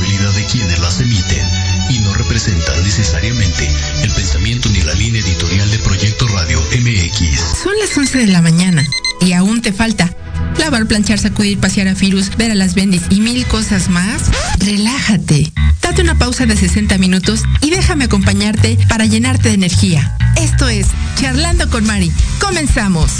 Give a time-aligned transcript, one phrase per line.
[0.00, 1.46] de quienes las emiten
[1.90, 3.68] y no representan necesariamente
[4.02, 7.60] el pensamiento ni la línea editorial de Proyecto Radio MX.
[7.62, 8.86] Son las 11 de la mañana
[9.20, 10.14] y aún te falta
[10.58, 14.22] lavar, planchar, sacudir, pasear a Firus, ver a las bendis y mil cosas más.
[14.58, 15.52] Relájate.
[15.82, 20.16] Date una pausa de 60 minutos y déjame acompañarte para llenarte de energía.
[20.36, 20.86] Esto es
[21.20, 22.10] Charlando con Mari.
[22.40, 23.10] Comenzamos.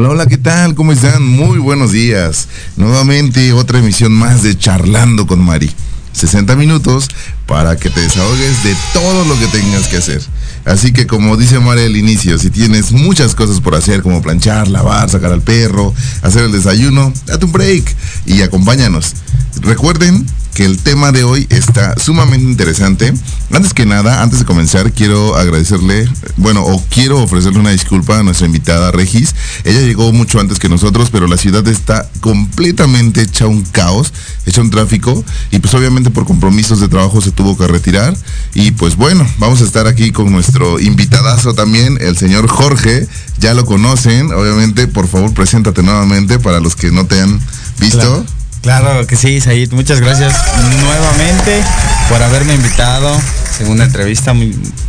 [0.00, 0.76] Hola, hola, ¿qué tal?
[0.76, 1.24] ¿Cómo están?
[1.24, 2.46] Muy buenos días.
[2.76, 5.72] Nuevamente otra emisión más de Charlando con Mari.
[6.12, 7.08] 60 minutos
[7.46, 10.22] para que te desahogues de todo lo que tengas que hacer.
[10.64, 14.68] Así que como dice Mari al inicio, si tienes muchas cosas por hacer como planchar,
[14.68, 19.14] lavar, sacar al perro, hacer el desayuno, date un break y acompáñanos.
[19.62, 20.24] Recuerden
[20.58, 23.14] que el tema de hoy está sumamente interesante.
[23.52, 28.24] Antes que nada, antes de comenzar, quiero agradecerle, bueno, o quiero ofrecerle una disculpa a
[28.24, 29.36] nuestra invitada Regis.
[29.62, 34.12] Ella llegó mucho antes que nosotros, pero la ciudad está completamente hecha un caos,
[34.46, 38.16] hecha un tráfico, y pues obviamente por compromisos de trabajo se tuvo que retirar.
[38.52, 43.06] Y pues bueno, vamos a estar aquí con nuestro invitadazo también, el señor Jorge.
[43.38, 47.40] Ya lo conocen, obviamente, por favor, preséntate nuevamente para los que no te han
[47.78, 48.26] visto.
[48.62, 49.72] Claro que sí, Said.
[49.72, 50.34] Muchas gracias
[50.80, 51.62] nuevamente
[52.08, 53.16] por haberme invitado.
[53.56, 54.34] Segunda entrevista,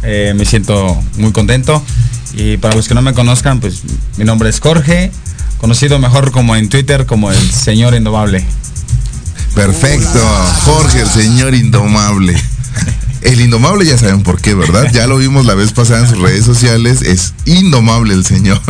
[0.03, 1.83] eh, me siento muy contento.
[2.33, 3.81] Y para los que no me conozcan, pues
[4.17, 5.11] mi nombre es Jorge,
[5.57, 8.45] conocido mejor como en Twitter como el señor indomable.
[9.55, 10.19] Perfecto,
[10.65, 12.35] Jorge, el señor indomable.
[13.21, 14.89] El indomable ya saben por qué, ¿verdad?
[14.93, 17.01] Ya lo vimos la vez pasada en sus redes sociales.
[17.01, 18.61] Es indomable el señor.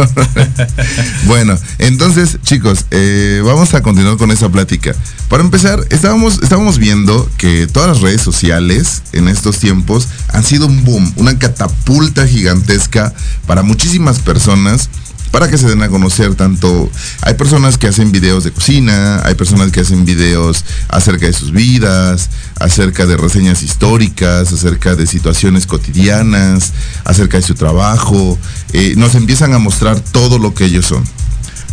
[1.25, 4.95] bueno, entonces, chicos, eh, vamos a continuar con esa plática.
[5.27, 10.65] Para empezar, estábamos, estábamos viendo que todas las redes sociales en estos tiempos han sido
[10.65, 13.13] un boom, una catapulta gigantesca
[13.45, 14.89] para muchísimas personas
[15.31, 16.89] para que se den a conocer tanto
[17.21, 21.51] hay personas que hacen videos de cocina, hay personas que hacen videos acerca de sus
[21.51, 26.73] vidas, acerca de reseñas históricas, acerca de situaciones cotidianas,
[27.05, 28.37] acerca de su trabajo,
[28.73, 31.03] eh, nos empiezan a mostrar todo lo que ellos son.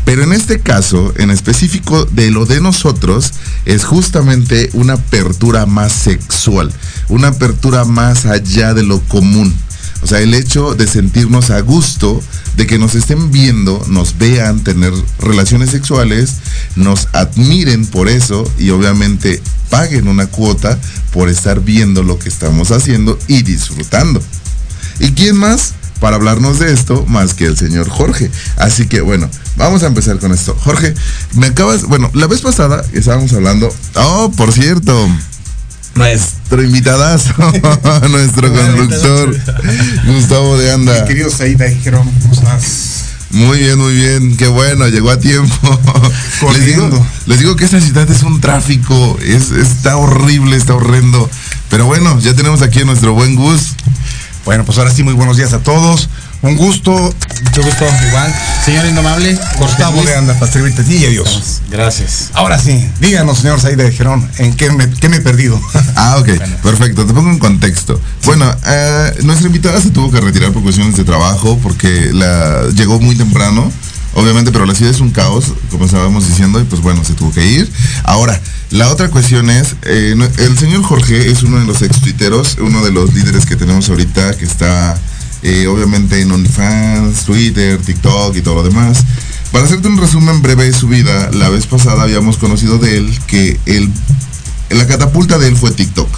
[0.06, 3.32] Pero en este caso, en específico de lo de nosotros,
[3.64, 6.72] es justamente una apertura más sexual,
[7.08, 9.52] una apertura más allá de lo común.
[10.06, 12.22] O sea, el hecho de sentirnos a gusto,
[12.56, 16.34] de que nos estén viendo, nos vean tener relaciones sexuales,
[16.76, 20.78] nos admiren por eso y obviamente paguen una cuota
[21.12, 24.22] por estar viendo lo que estamos haciendo y disfrutando.
[25.00, 25.74] ¿Y quién más?
[25.98, 28.30] Para hablarnos de esto, más que el señor Jorge.
[28.58, 30.56] Así que bueno, vamos a empezar con esto.
[30.60, 30.94] Jorge,
[31.34, 35.08] me acabas, bueno, la vez pasada estábamos hablando, oh, por cierto,
[35.96, 37.34] nuestro invitadazo,
[38.10, 39.36] nuestro conductor,
[40.06, 41.00] Gustavo de Anda.
[41.00, 43.04] Mi querido Said dijeron, ¿cómo estás?
[43.30, 45.80] Muy bien, muy bien, qué bueno, llegó a tiempo.
[46.52, 51.28] les, digo, les digo que esta ciudad es un tráfico, es, está horrible, está horrendo.
[51.68, 53.74] Pero bueno, ya tenemos aquí a nuestro buen Gus.
[54.44, 56.08] Bueno, pues ahora sí, muy buenos días a todos.
[56.46, 56.92] Un gusto.
[56.92, 58.32] Mucho gusto, igual.
[58.64, 61.62] Señor Indomable, Gustavo de Anda, para servirte a ti y a Dios.
[61.68, 62.30] Gracias.
[62.34, 65.60] Ahora sí, díganos, señor Said de Gerón, ¿en qué me, qué me he perdido?
[65.98, 66.28] Ah, ok,
[66.62, 67.98] perfecto, te pongo en contexto.
[68.24, 73.00] Bueno, eh, nuestra invitada se tuvo que retirar por cuestiones de trabajo porque la, llegó
[73.00, 73.72] muy temprano,
[74.14, 77.32] obviamente, pero la ciudad es un caos, como estábamos diciendo, y pues bueno, se tuvo
[77.32, 77.72] que ir.
[78.04, 78.38] Ahora,
[78.70, 82.84] la otra cuestión es, eh, el señor Jorge es uno de los ex tuiteros, uno
[82.84, 84.98] de los líderes que tenemos ahorita, que está
[85.42, 89.04] eh, obviamente en OnlyFans, Twitter, TikTok y todo lo demás.
[89.52, 93.18] Para hacerte un resumen breve de su vida, la vez pasada habíamos conocido de él
[93.26, 93.90] que él,
[94.70, 96.08] la catapulta de él fue TikTok.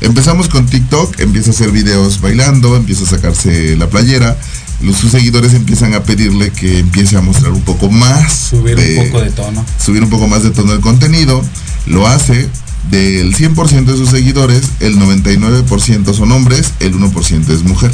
[0.00, 4.38] Empezamos con TikTok, empieza a hacer videos bailando, empieza a sacarse la playera.
[4.80, 8.50] Los, sus seguidores empiezan a pedirle que empiece a mostrar un poco más.
[8.50, 9.64] Subir un poco de tono.
[9.84, 11.42] Subir un poco más de tono del contenido.
[11.86, 12.48] Lo hace.
[12.90, 17.92] Del 100% de sus seguidores, el 99% son hombres, el 1% es mujer.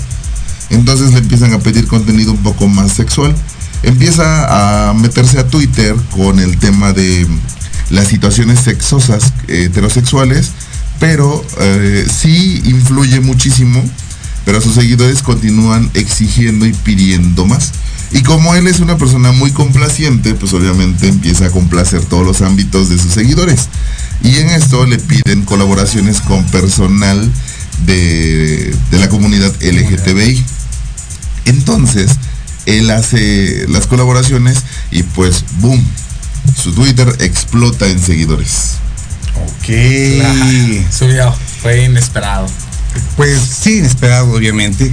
[0.70, 3.34] Entonces le empiezan a pedir contenido un poco más sexual.
[3.82, 7.26] Empieza a meterse a Twitter con el tema de
[7.90, 10.52] las situaciones sexosas eh, heterosexuales,
[10.98, 13.82] pero eh, sí influye muchísimo,
[14.44, 17.72] pero sus seguidores continúan exigiendo y pidiendo más.
[18.12, 22.42] Y como él es una persona muy complaciente, pues obviamente empieza a complacer todos los
[22.42, 23.68] ámbitos de sus seguidores.
[24.22, 27.30] Y en esto le piden colaboraciones con personal
[27.86, 30.44] de, de la comunidad LGTBI.
[31.46, 32.10] Entonces,
[32.66, 34.58] él hace las colaboraciones
[34.90, 35.84] y pues, boom,
[36.60, 38.78] su Twitter explota en seguidores.
[39.36, 39.68] Ok.
[40.96, 42.46] Subió, fue inesperado.
[43.16, 44.90] Pues sí, inesperado, obviamente.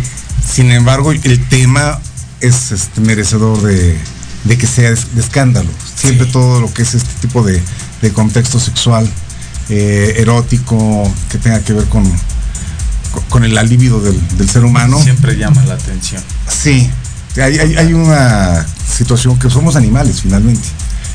[0.54, 2.00] Sin embargo, el tema
[2.42, 3.98] es este, merecedor de,
[4.44, 5.70] de que sea de escándalo.
[5.96, 6.32] Siempre Sí.
[6.34, 7.62] todo lo que es este tipo de,
[8.02, 9.08] de contexto sexual,
[9.70, 12.04] eh, erótico, que tenga que ver con,
[13.30, 15.02] con el libido del, del ser humano.
[15.02, 16.22] Siempre llama la atención.
[16.48, 16.90] Sí,
[17.42, 18.66] hay, hay- hay una
[18.98, 20.68] situación que somos animales finalmente.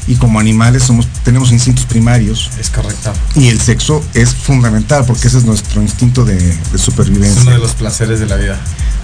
[0.09, 3.13] Y como animales somos, tenemos instintos primarios Es correcto.
[3.35, 7.43] y el sexo es fundamental porque ese es nuestro instinto de, de Es supervivencia.
[7.43, 8.57] uno de los placeres de la vida.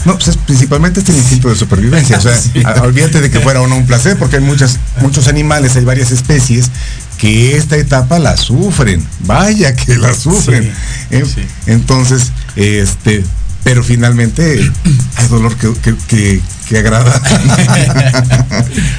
[0.04, 2.18] No, pues es principalmente este instinto de supervivencia.
[2.18, 2.62] O sea, Sí.
[2.82, 6.12] olvídate de que fuera o no un placer, porque hay muchas, muchos animales, hay varias
[6.12, 6.70] especies
[7.18, 9.04] que esta etapa la sufren.
[9.26, 10.62] Vaya que la sufren.
[11.10, 11.24] Sí, ¿eh?
[11.26, 11.42] sí.
[11.66, 13.24] Entonces, este,
[13.64, 14.70] pero finalmente
[15.16, 17.12] hay dolor que, que- que- que agrada.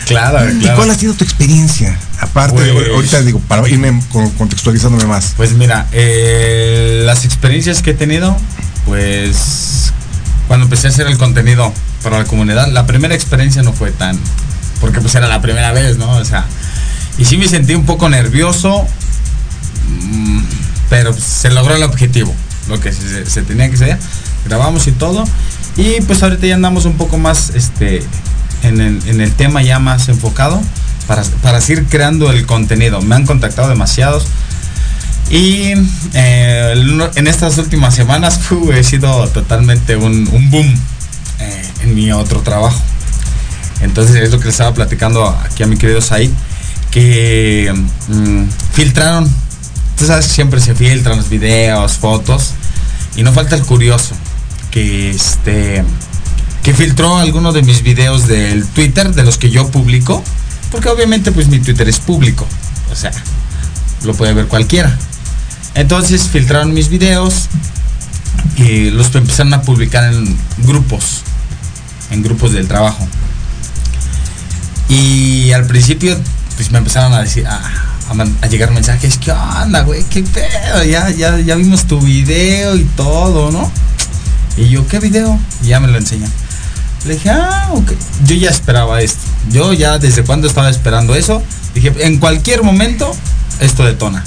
[0.06, 0.78] Claro, ¿Y claro.
[0.78, 1.98] cuál ha sido tu experiencia?
[2.20, 5.34] Aparte, de- Pues- ahorita digo, para irme con- contextualizándome más.
[5.38, 8.38] Pues mira, eh, las experiencias que he tenido,
[8.86, 9.92] pues
[10.48, 14.20] cuando empecé a hacer el contenido para la comunidad, la primera experiencia no fue tan,
[14.82, 16.12] porque pues era la primera vez, ¿no?
[16.18, 16.46] O sea,
[17.18, 18.86] y sí me sentí un poco nervioso,
[19.88, 20.40] mm,
[20.90, 22.34] pero se logró el objetivo,
[22.68, 23.98] lo que se, tenía que hacer,
[24.46, 25.24] grabamos y todo,
[25.78, 28.04] y pues ahorita ya andamos un poco más, este,
[28.64, 30.62] en el, tema ya más enfocado,
[31.08, 33.02] para, para seguir creando el contenido.
[33.02, 34.26] Me han contactado demasiados,
[35.30, 35.74] y
[36.14, 36.74] eh,
[37.16, 40.74] en estas últimas semanas fu, he sido totalmente un, un boom
[41.40, 42.80] eh, en mi otro trabajo.
[43.82, 46.30] Entonces es lo que les estaba platicando aquí a mi querido Said,
[46.92, 47.74] que
[48.08, 49.30] mm, filtraron,
[50.08, 52.52] tú siempre se filtran los videos, fotos,
[53.16, 54.16] y no falta el curioso,
[54.72, 55.84] que este
[56.64, 60.24] que filtró algunos de mis videos del Twitter, de los que yo publico,
[60.72, 62.48] porque obviamente pues mi Twitter es público,
[62.92, 63.12] o sea,
[64.04, 64.98] lo puede ver cualquiera.
[65.76, 67.48] Entonces filtraron mis videos
[68.56, 71.24] y los empezaron a publicar en grupos,
[72.12, 73.06] en grupos del trabajo.
[74.88, 76.18] Y al principio,
[76.56, 77.60] pues me empezaron a decir, a,
[78.42, 80.04] a llegar mensajes, ¿qué onda, güey?
[80.04, 80.84] ¿Qué pedo?
[80.84, 83.72] Ya, ya, ya vimos tu video y todo, ¿no?
[84.58, 85.40] Y yo, ¿qué video?
[85.62, 86.32] Y ya me lo enseñan.
[87.06, 87.92] Le dije, ah, ok.
[88.26, 89.22] Yo ya esperaba esto.
[89.50, 91.42] Yo ya desde cuando estaba esperando eso,
[91.74, 93.14] dije, en cualquier momento
[93.60, 94.24] esto detona.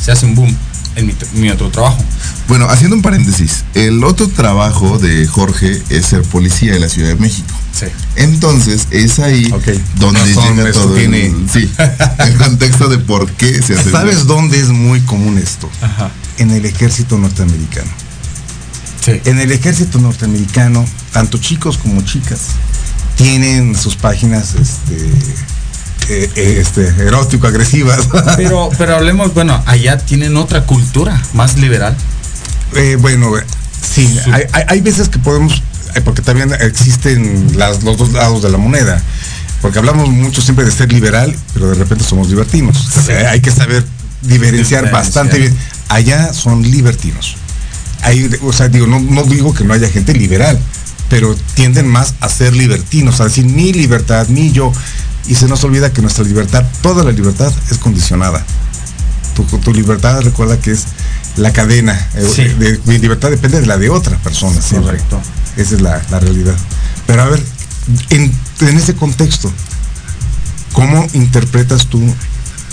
[0.00, 0.56] Se hace un boom
[0.96, 2.02] en mi otro trabajo.
[2.48, 7.08] Bueno, haciendo un paréntesis, el otro trabajo de Jorge es ser policía de la Ciudad
[7.08, 7.54] de México.
[7.78, 7.86] Sí.
[8.16, 9.52] Entonces es ahí
[9.96, 11.70] donde Razón, llega el, tiene- sí,
[12.18, 13.90] el contexto de por qué se hace.
[13.90, 15.68] ¿Sabes dónde es muy común esto?
[15.82, 16.10] Ajá.
[16.38, 17.90] En el ejército norteamericano.
[19.04, 19.20] Sí.
[19.26, 22.38] En el ejército norteamericano, tanto chicos como chicas
[23.16, 24.96] tienen sus páginas este,
[26.08, 28.08] eh, eh, este, erótico-agresivas.
[28.36, 31.96] Pero, pero hablemos, bueno, allá tienen otra cultura más liberal.
[32.74, 33.32] Eh, bueno,
[33.82, 34.30] sí, Sí.
[34.32, 35.62] Hay, hay- hay veces que podemos,
[36.00, 39.02] porque también existen las, los dos lados de la moneda.
[39.62, 42.76] Porque hablamos mucho siempre de ser liberal, pero de repente somos libertinos.
[42.76, 43.12] Sí.
[43.12, 43.84] Eh, hay que saber
[44.22, 44.92] diferenciar, Diferenciar.
[44.92, 45.56] bastante bien.
[45.88, 47.36] Allá son libertinos.
[48.02, 50.58] Hay, o sea, digo, no, no digo que no haya gente liberal,
[51.08, 54.72] pero tienden más a ser libertinos, a decir mi libertad, mi yo.
[55.26, 58.44] Y se nos olvida que nuestra libertad, toda la libertad es condicionada.
[59.34, 60.84] Tu, tu libertad recuerda que es
[61.36, 62.08] la cadena.
[62.14, 62.44] eh, Sí.
[62.44, 64.60] de- mi libertad depende de la de otra persona.
[64.60, 64.92] siempre.
[64.92, 65.20] Correcto.
[65.56, 66.54] Esa es la, la realidad.
[67.06, 67.42] Pero a ver,
[68.10, 69.52] en, en ese contexto,
[70.72, 72.14] ¿cómo interpretas tú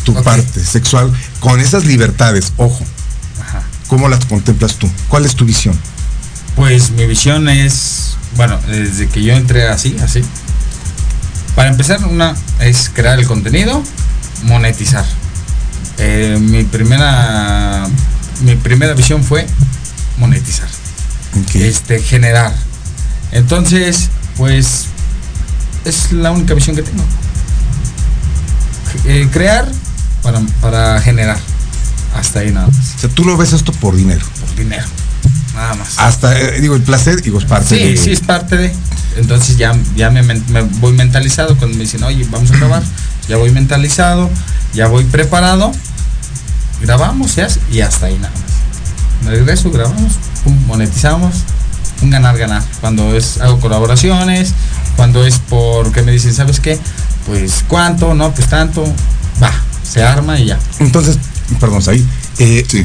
[0.03, 2.51] tu parte sexual con esas libertades?
[2.57, 2.83] Ojo,
[3.41, 3.63] Ajá.
[3.87, 4.89] ¿cómo las contemplas tú?
[5.07, 5.77] ¿Cuál es tu visión?
[6.55, 10.21] Pues mi visión es, bueno, desde que yo entré así, así.
[11.55, 13.81] Para empezar, una es crear el contenido,
[14.43, 15.05] monetizar.
[15.99, 17.87] Eh, mi primera,
[18.43, 19.47] mi primera visión fue
[20.17, 20.67] monetizar,
[21.55, 22.53] este, generar.
[23.31, 24.85] Entonces, pues,
[25.85, 27.03] es la única visión que tengo.
[29.05, 29.67] Eh, crear
[30.21, 31.37] para, para generar.
[32.15, 32.95] Hasta ahí nada más.
[32.95, 34.23] O sea, tú lo ves esto por dinero.
[34.39, 34.85] Por dinero.
[35.55, 35.97] Nada más.
[35.97, 38.73] Hasta, eh, digo, el placer, digo, es parte Sí, de- sí, es parte de.
[39.17, 42.83] Entonces ya, ya me, me voy mentalizado cuando me dicen, oye, vamos a grabar.
[43.27, 44.29] Ya voy mentalizado,
[44.73, 45.71] ya voy preparado.
[46.83, 47.37] Grabamos
[47.71, 49.23] y hasta ahí nada más.
[49.23, 51.33] Me regreso, grabamos, pum, monetizamos.
[52.01, 52.61] Un ganar-ganar.
[52.81, 54.53] Cuando es hago colaboraciones,
[54.97, 56.77] cuando es porque me dicen, ¿sabes qué?
[57.25, 58.83] Pues cuánto, no, pues tanto.
[59.41, 59.51] Va,
[59.89, 60.59] se arma y ya.
[60.79, 61.17] Entonces,
[61.61, 62.05] perdón, ahí,
[62.39, 62.83] Eh, Sí.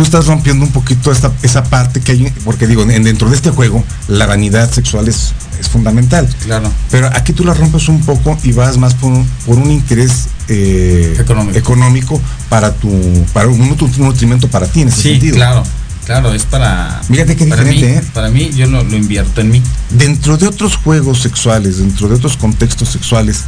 [0.00, 3.36] Tú estás rompiendo un poquito esta, esa parte que hay, porque digo, en- dentro de
[3.36, 6.26] este juego, la vanidad sexual es, es fundamental.
[6.46, 6.72] Claro.
[6.90, 10.28] Pero aquí tú la rompes un poco y vas más por, un- por un interés
[10.48, 11.58] eh, Económico.
[11.58, 12.88] económico para tu,
[13.34, 15.36] para un, nut- nutrimento para ti en ese Sí, sentido.
[15.36, 15.62] claro.
[16.06, 17.02] Claro, es para.
[17.06, 18.10] Fíjate qué para diferente, mí, ¿eh?
[18.14, 19.62] Para mí, yo lo, lo invierto en mí.
[19.90, 23.40] Dentro de otros juegos sexuales, dentro de otros contextos sexuales,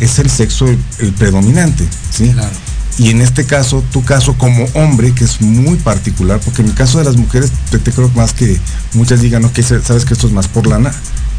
[0.00, 2.30] es el sexo el, el predominante, ¿sí?
[2.30, 2.50] Claro.
[2.98, 6.74] Y en este caso, tu caso como hombre, que es muy particular, porque en el
[6.74, 8.60] caso de las mujeres, te, creo más que
[8.92, 10.92] muchas digan, ok, se- sabes que esto es más por lana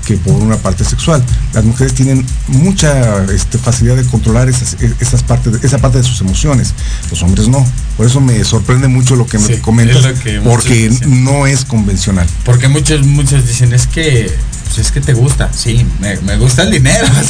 [0.05, 1.23] que por una parte sexual.
[1.53, 6.03] Las mujeres tienen mucha este, facilidad de controlar esas, e- esas partes, esa parte de
[6.03, 6.73] sus emociones.
[7.09, 7.65] Los hombres no.
[7.97, 11.23] Por eso me sorprende mucho lo que Sí, me comentas, que porque dicen.
[11.23, 12.27] no es convencional.
[12.43, 14.29] Porque muchos, muchos dicen, es que,
[14.65, 15.49] pues es que te gusta.
[15.53, 17.05] Sí, me, me gusta el dinero.
[17.17, 17.23] O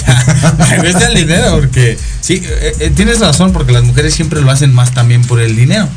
[0.65, 4.41] sea, me gusta el dinero porque, sí, eh, eh, tienes razón, porque las mujeres siempre
[4.41, 5.87] lo hacen más también por el dinero.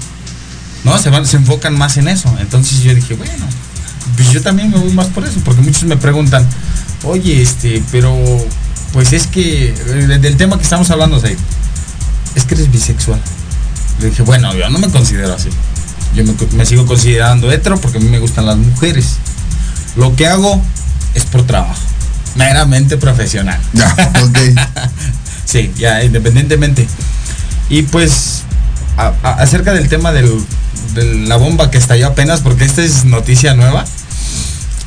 [0.84, 0.98] ¿No?
[0.98, 2.32] Se, van, se enfocan más en eso.
[2.38, 3.32] Entonces yo dije, bueno,
[4.16, 6.46] pues yo también me voy más por eso, porque muchos me preguntan,
[7.04, 8.14] oye, este, pero,
[8.92, 11.16] pues es que, eh, del tema que estamos hablando,
[12.34, 13.20] es que eres bisexual.
[14.00, 15.48] Le dije, bueno, yo no me considero así.
[16.14, 19.16] Yo me, me sigo considerando hetero porque a mí me gustan las mujeres.
[19.96, 20.62] Lo que hago
[21.14, 21.80] es por trabajo,
[22.36, 23.58] meramente profesional.
[23.72, 24.38] Ya, ok.
[25.46, 26.88] Sí, ya independientemente.
[27.70, 28.42] Y pues,
[28.96, 30.28] a- a- acerca del tema del,
[30.94, 33.84] de la bomba que estalló apenas, porque esta es noticia nueva.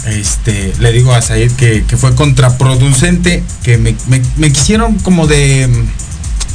[0.05, 5.27] Este, le digo a Said que, que fue contraproducente, que me, me- me quisieron como
[5.27, 5.69] de,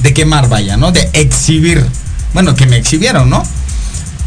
[0.03, 0.93] de quemar, vaya, ¿no?
[0.93, 1.85] De exhibir.
[2.33, 3.43] Bueno, que me exhibieron, ¿no?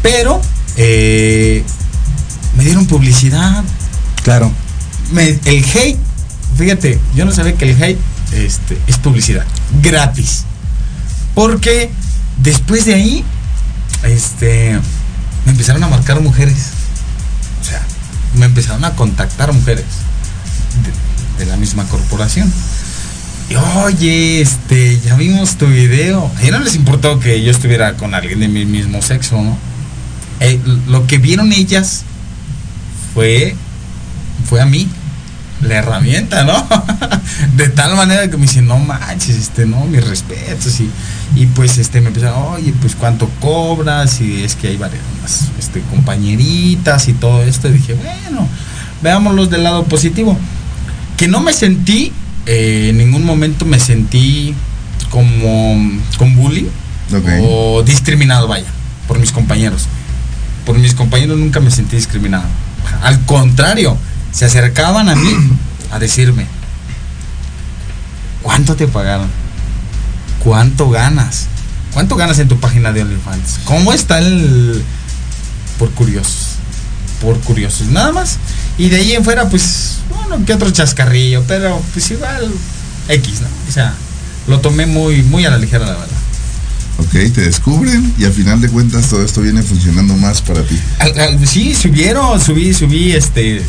[0.02, 0.40] Pero
[0.76, 1.64] eh,
[2.56, 3.64] me dieron publicidad,
[4.22, 4.50] Claro.
[5.12, 5.98] me- el hate,
[6.56, 7.98] fíjate, yo no sabía que el hate
[8.32, 9.44] este, es publicidad,
[9.82, 10.44] gratis.
[11.34, 11.90] Porque
[12.38, 13.24] después de ahí,
[14.04, 14.78] este,
[15.48, 16.72] me empezaron a marcar mujeres.
[17.62, 17.80] O sea,
[18.34, 19.86] me empezaron a contactar mujeres
[21.38, 22.52] de, la misma corporación.
[23.48, 26.30] Y, oye, este, ya vimos tu video.
[26.42, 29.56] Ellos no les importó que yo estuviera con alguien de mi mismo sexo, ¿no?
[30.40, 32.02] Eh, lo que vieron ellas
[33.14, 33.56] fue
[34.48, 34.86] fue a mí
[35.62, 36.66] la herramienta, ¿no?
[37.56, 40.80] de tal manera que me dicen, no manches, este, no, mis respetos.
[40.80, 40.90] Y,
[41.34, 45.02] y pues este me empezaron, oye, pues cuánto cobras, y es que hay varias
[45.58, 47.68] este, compañeritas y todo esto.
[47.68, 48.48] Y dije, bueno,
[49.02, 50.36] veámoslos del lado positivo.
[51.16, 52.12] Que no me sentí,
[52.46, 54.54] eh, en ningún momento me sentí
[55.10, 55.76] como
[56.16, 56.68] con bullying
[57.42, 58.66] o discriminado, vaya,
[59.06, 59.86] por mis compañeros.
[60.64, 62.44] Por mis compañeros nunca me sentí discriminado.
[63.02, 63.96] Al contrario,
[64.38, 65.30] se acercaban a mí
[65.90, 66.46] a decirme,
[68.42, 69.28] ¿cuánto te pagaron?
[70.40, 71.46] ¿Cuánto ganas?
[71.92, 73.60] ¿Cuánto ganas en tu página de OnlyFans?
[73.64, 74.82] ¿Cómo está el...
[75.78, 76.50] Por curiosos.
[77.20, 78.36] Por curiosos, nada más.
[78.78, 82.52] Y de ahí en fuera, pues, bueno, que otro chascarrillo, pero pues igual
[83.08, 83.48] X, ¿no?
[83.68, 83.94] O sea,
[84.46, 86.06] lo tomé muy, muy a la ligera, la verdad.
[86.98, 90.78] Ok, te descubren y al final de cuentas todo esto viene funcionando más para ti.
[91.00, 93.62] Al- al- sí, subieron, subí, subí, este,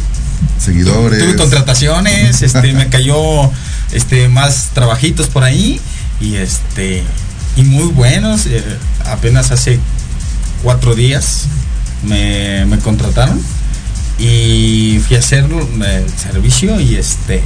[0.60, 1.20] Seguidores.
[1.24, 3.50] tuve contrataciones, este, me cayó,
[3.92, 5.80] este, más trabajitos por ahí
[6.22, 7.04] y este,
[7.56, 8.46] y muy buenos.
[8.46, 8.64] eh,
[9.06, 9.80] apenas hace
[10.64, 11.44] cuatro días
[12.04, 13.42] me, me contrataron
[14.18, 17.42] y fui a hacer el servicio y este,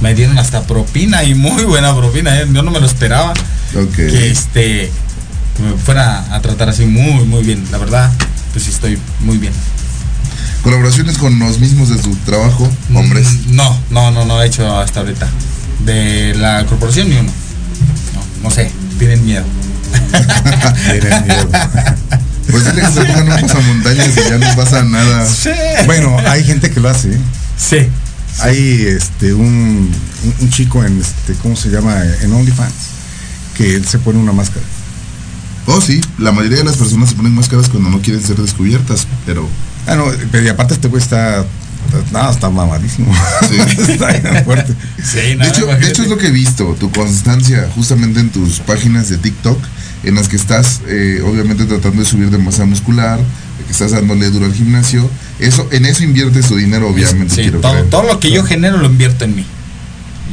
[0.00, 2.40] me dieron hasta propina y muy buena propina.
[2.40, 3.32] eh, Yo no me lo esperaba
[3.76, 3.94] Ok.
[3.94, 4.90] que este
[5.56, 8.10] que me fuera a tratar así muy muy bien la verdad
[8.52, 9.52] pues estoy muy bien
[10.62, 13.26] Colaboraciones con los mismos de tu trabajo, hombres.
[13.46, 15.28] Mm, no no no no he hecho hasta ahorita
[15.84, 17.30] de la corporación ni uno
[18.14, 19.44] no, no sé tienen miedo
[20.90, 21.48] Tienen miedo.
[22.50, 25.26] Pues dile que se pongan un pasamontañas y ya no pasa nada.
[25.26, 25.50] sí
[25.86, 27.14] Bueno, hay gente que lo hace.
[27.14, 27.18] ¿eh?
[27.56, 27.76] sí
[28.40, 29.90] Hay este un,
[30.24, 32.02] un- un chico en este, ¿cómo se llama?
[32.22, 32.72] En OnlyFans,
[33.56, 34.64] que él se pone una máscara.
[35.66, 39.06] Oh, sí, la mayoría de las personas se ponen máscaras cuando no quieren ser descubiertas,
[39.26, 39.48] pero
[39.86, 41.44] Ah, no, pero y aparte este güey está.
[42.12, 43.12] Nada, está mamadísimo.
[43.48, 43.56] Sí.
[43.92, 44.74] está bien fuerte.
[45.02, 45.88] sí de hecho, de imagínate.
[45.88, 49.58] hecho es lo que he visto, tu constancia justamente en tus páginas de TikTok,
[50.04, 53.90] en las que estás eh, obviamente tratando de subir de masa muscular, de que estás
[53.92, 55.08] dándole duro al gimnasio,
[55.40, 57.34] eso, en eso inviertes tu dinero, obviamente.
[57.34, 57.90] Sí, quiero todo, creer.
[57.90, 59.44] todo lo que yo genero lo invierto en mí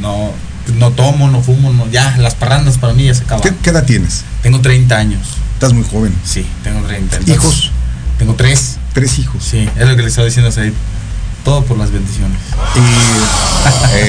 [0.00, 0.32] no
[0.78, 3.70] no tomo no fumo no ya las parrandas para mí ya se acaban ¿Qué, qué
[3.70, 4.22] edad tienes?
[4.42, 5.20] tengo 30 años
[5.54, 6.14] Estás muy joven.
[6.24, 7.72] sí tengo 30 ¿Hijos?
[8.18, 9.42] tengo tres Tres hijos.
[9.42, 10.72] Sí, es lo que le estaba diciendo a Said.
[11.44, 12.38] Todo por las bendiciones.
[12.76, 14.08] Y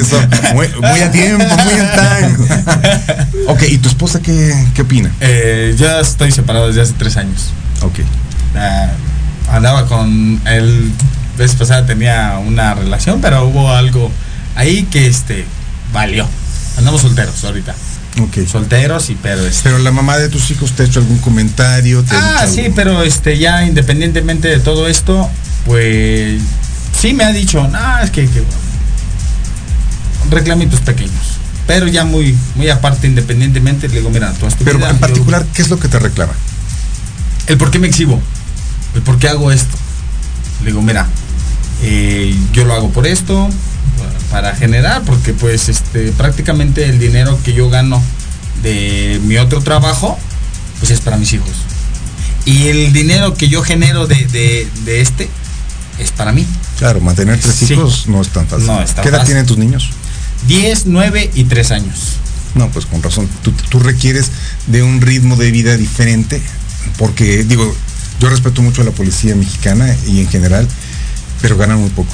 [0.00, 0.20] eso,
[0.54, 3.48] muy, muy a tiempo, muy en time.
[3.48, 5.10] ok, ¿y tu esposa qué, qué opina?
[5.20, 7.50] Eh, ya estoy separado desde hace tres años.
[7.82, 8.00] Ok.
[8.54, 8.90] Ah,
[9.50, 10.92] andaba con él,
[11.36, 14.10] vez pasada tenía una relación, pero hubo algo
[14.54, 15.46] ahí que este
[15.92, 16.26] valió.
[16.76, 17.74] Andamos solteros ahorita.
[18.20, 18.46] Ok.
[18.50, 19.62] Solteros y pero este.
[19.64, 22.02] Pero la mamá de tus hijos te ha hecho algún comentario.
[22.02, 25.28] ¿Te Ah, sí, pero este ya independientemente de todo esto,
[25.66, 26.40] pues
[26.98, 28.42] sí me ha dicho, no, es que, que
[30.30, 31.38] reclamitos pequeños.
[31.66, 35.00] Pero ya muy, muy aparte, independientemente, le digo, mira, tú tu Pero vida, en yo-
[35.00, 36.32] particular, ¿qué es lo que te reclama?
[37.46, 38.20] el por qué me exhibo,
[38.94, 39.74] el por qué hago esto.
[40.60, 41.06] Le digo, mira,
[41.82, 43.48] eh, yo lo hago por esto,
[44.30, 48.02] para generar, porque pues este prácticamente el dinero que yo gano
[48.62, 50.18] de mi otro trabajo,
[50.78, 51.50] pues es para mis hijos.
[52.44, 55.28] Y el dinero que yo genero de, de- de este
[55.98, 56.46] es para mí.
[56.78, 57.74] Claro, mantener tres Sí.
[57.74, 58.66] hijos no es tan fácil.
[58.66, 59.32] No es tan ¿Qué edad fácil.
[59.34, 59.90] tienen tus niños?
[60.46, 61.98] 10, 9 y 3 años.
[62.54, 63.28] No, pues con razón.
[63.42, 64.30] Tú, tú requieres
[64.68, 66.40] de un ritmo de vida diferente,
[66.96, 67.74] porque digo,
[68.20, 70.66] yo respeto mucho a la policía mexicana y en general,
[71.42, 72.12] pero ganan muy poco.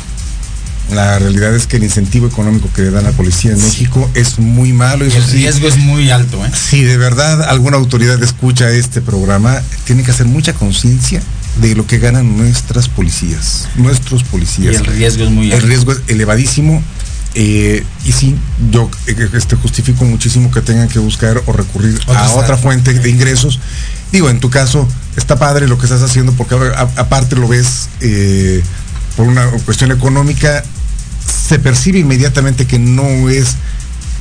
[0.90, 4.08] La realidad es que el incentivo económico que le dan a la policía en México
[4.14, 5.06] es muy malo.
[5.06, 6.50] Y el sí, riesgo es muy alto, ¿eh?
[6.52, 11.22] si de verdad alguna autoridad escucha este programa, tiene que hacer mucha conciencia
[11.60, 14.76] de lo que ganan nuestras policías, nuestros Y policías.
[14.76, 15.66] el riesgo es muy El alto.
[15.66, 16.82] riesgo es elevadísimo.
[17.34, 18.36] eh, y sí,
[18.70, 23.08] yo eh, este, justifico muchísimo que tengan que buscar o recurrir a otra fuente de
[23.10, 23.58] ingresos.
[24.12, 26.54] Digo, en tu caso, está padre lo que estás haciendo porque
[26.96, 28.62] aparte lo ves eh,
[29.16, 30.62] por una cuestión económica,
[31.48, 33.56] se percibe inmediatamente que no es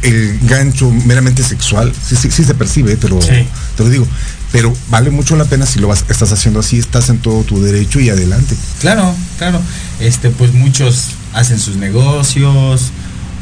[0.02, 1.94] el gancho meramente sexual.
[2.08, 3.48] Sí, sí, sí se percibe, te lo, Sí.
[3.78, 4.08] te lo digo.
[4.52, 7.62] Pero vale mucho la pena si lo vas, estás haciendo así, estás en todo tu
[7.64, 8.56] derecho y adelante.
[8.82, 9.60] Claro, claro.
[10.00, 12.92] Este, pues muchos hacen sus negocios,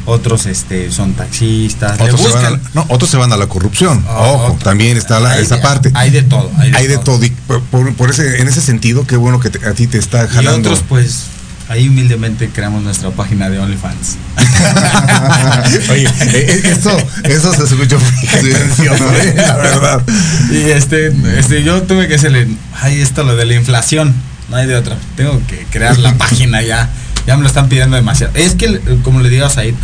[0.06, 3.46] otros este son taxistas, le Otros se, van a, no, otros se van a la
[3.46, 4.02] corrupción.
[4.08, 4.58] Ah, Ojo, otro.
[4.64, 5.90] también está la- Hay esa de- parte.
[5.94, 6.50] Hay de todo.
[6.58, 7.22] Hay de, Hay de todo.
[7.22, 7.60] Y por,
[7.94, 10.70] por- ese, en ese sentido, qué bueno que te- a ti te está Y jalando.
[10.70, 11.24] otros, pues,
[11.72, 14.16] ahí humildemente creamos nuestra página de OnlyFans.
[15.90, 19.34] Oye, eh, eh, eso, eso se escuchó ¿eh?
[19.36, 20.02] la verdad.
[20.50, 22.46] Y este, este, yo tuve que hacerle,
[22.78, 24.14] ay, esto lo de la inflación,
[24.50, 24.98] no hay de otra.
[25.16, 26.90] Tengo que crear la página ya.
[27.26, 28.34] Ya me lo están pidiendo demasiado.
[28.36, 29.74] Es que, como le digo a Said,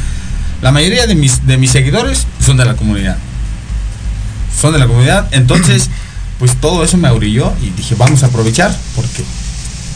[0.61, 3.17] la mayoría de mis, de mis seguidores son de la comunidad.
[4.61, 5.27] Son de la comunidad.
[5.31, 5.89] Entonces,
[6.39, 9.25] pues todo eso me abrilló y dije, vamos a aprovechar porque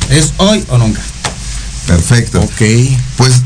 [0.09, 1.03] es hoy o nunca.
[1.87, 2.41] Perfecto.
[2.41, 2.63] Ok.
[3.17, 3.43] Pues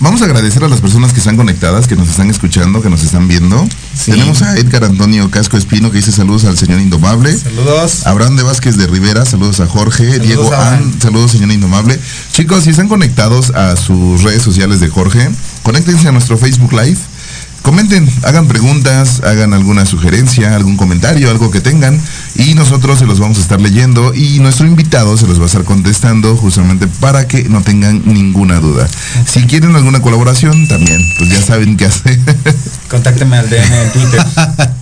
[0.00, 3.02] vamos a agradecer a las personas que están conectadas, que nos están escuchando, que nos
[3.02, 3.66] están viendo.
[3.94, 4.10] Sí.
[4.10, 7.36] Tenemos a Edgar Antonio Casco Espino que dice saludos al señor Indomable.
[7.36, 8.06] Saludos.
[8.06, 10.92] Abraham de Vázquez de Rivera, saludos a Jorge, Diego Abraham.
[10.94, 11.98] An, saludos señor Indomable.
[12.32, 15.30] Chicos, si están conectados a sus redes sociales de Jorge,
[15.62, 16.98] conéctense a nuestro Facebook Live.
[17.64, 21.98] Comenten, hagan preguntas, hagan alguna sugerencia, algún comentario, algo que tengan
[22.34, 25.46] y nosotros se los vamos a estar leyendo y nuestro invitado se los va a
[25.46, 28.86] estar contestando justamente para que no tengan ninguna duda.
[29.26, 32.20] Si quieren alguna colaboración, también, pues ya saben qué hacer.
[32.90, 34.26] Contáctenme al DM en Twitter.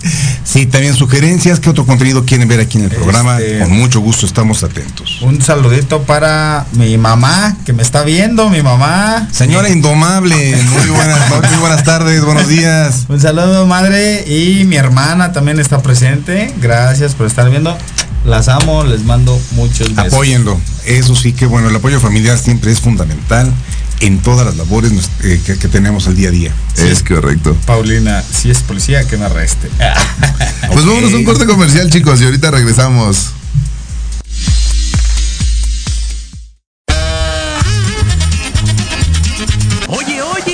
[0.43, 3.39] Sí, también sugerencias, qué otro contenido quieren ver aquí en el programa.
[3.39, 5.21] Este- Con mucho gusto estamos atentos.
[5.21, 9.27] Un saludito para mi mamá que me está viendo, mi mamá.
[9.31, 12.72] Señora Indomable, muy buenas muy buenas tardes, buenos días.
[13.09, 16.53] Un saludo madre y mi hermana también está presente.
[16.61, 17.77] Gracias por estar viendo.
[18.25, 20.13] Las amo, les mando muchos besos.
[20.13, 20.59] Apóyenlo.
[20.85, 23.51] Eso sí que bueno, el apoyo familiar siempre es fundamental
[23.99, 24.91] en todas las labores
[25.23, 26.53] eh, que, que tenemos al día a día.
[26.77, 27.55] Es correcto.
[27.65, 29.69] Paulina, si es policía, que me arreste.
[30.71, 33.33] Pues vámonos a un corte comercial, chicos, y ahorita regresamos.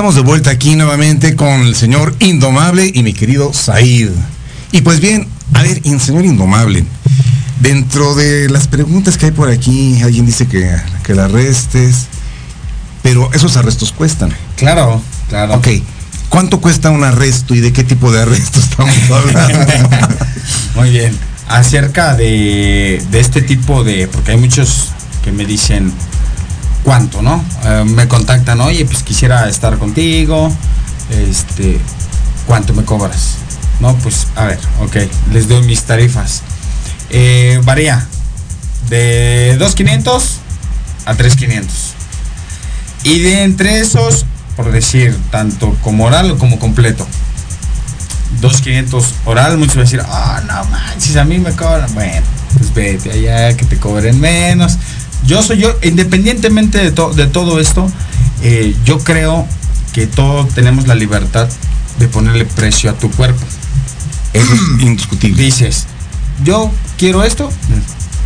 [0.00, 4.08] Estamos de vuelta aquí nuevamente con el señor Indomable y mi querido Said.
[4.72, 6.86] Y pues bien, a ver, señor Indomable,
[7.60, 12.06] dentro de las preguntas que hay por aquí, alguien dice que, que la arrestes,
[13.02, 14.32] pero esos arrestos cuestan.
[14.56, 15.56] Claro, claro.
[15.56, 15.68] Ok,
[16.30, 19.90] ¿cuánto cuesta un arresto y de qué tipo de arresto estamos hablando?
[20.76, 21.14] Muy bien.
[21.46, 25.92] Acerca de, de este tipo de, porque hay muchos que me dicen
[26.84, 27.44] cuánto, ¿no?
[27.64, 30.52] Eh, me contactan, oye, pues quisiera estar contigo,
[31.10, 31.78] este,
[32.46, 33.36] ¿cuánto me cobras?
[33.80, 34.96] No, pues a ver, ok,
[35.32, 36.42] les doy mis tarifas.
[37.10, 38.06] Eh, varía
[38.88, 40.22] de 2.500
[41.06, 41.64] a 3.500.
[43.02, 47.06] Y de entre esos, por decir, tanto como oral como completo.
[48.40, 51.92] 2.500 oral, muchos van a decir, ah, no manches, a mí me cobran.
[51.94, 54.76] Bueno, pues vete allá, que te cobren menos.
[55.30, 57.88] Yo soy yo, independientemente de, to- de todo esto,
[58.42, 59.46] eh, yo creo
[59.92, 61.48] que todos tenemos la libertad
[62.00, 63.40] de ponerle precio a tu cuerpo.
[64.32, 65.40] Eso es indiscutible.
[65.40, 65.86] Dices,
[66.42, 67.48] yo quiero esto.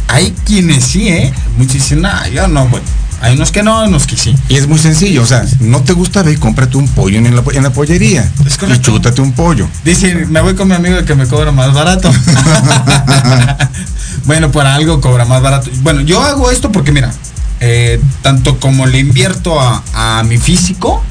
[0.08, 1.30] Hay quienes sí, ¿eh?
[1.58, 2.86] Muchos dicen, nah, yo no, bueno.
[3.20, 4.34] Hay unos que no, hay unos que sí.
[4.48, 7.36] Y es muy sencillo, o sea, no te gusta, ve y cómprate un pollo en
[7.36, 8.30] la, en la pollería.
[8.46, 9.68] Es y chútate un pollo.
[9.84, 12.10] Dice, me voy con mi amigo que me cobra más barato.
[14.24, 15.70] bueno, por algo cobra más barato.
[15.82, 17.12] Bueno, yo hago esto porque mira,
[17.60, 21.02] eh, tanto como le invierto a, a mi físico,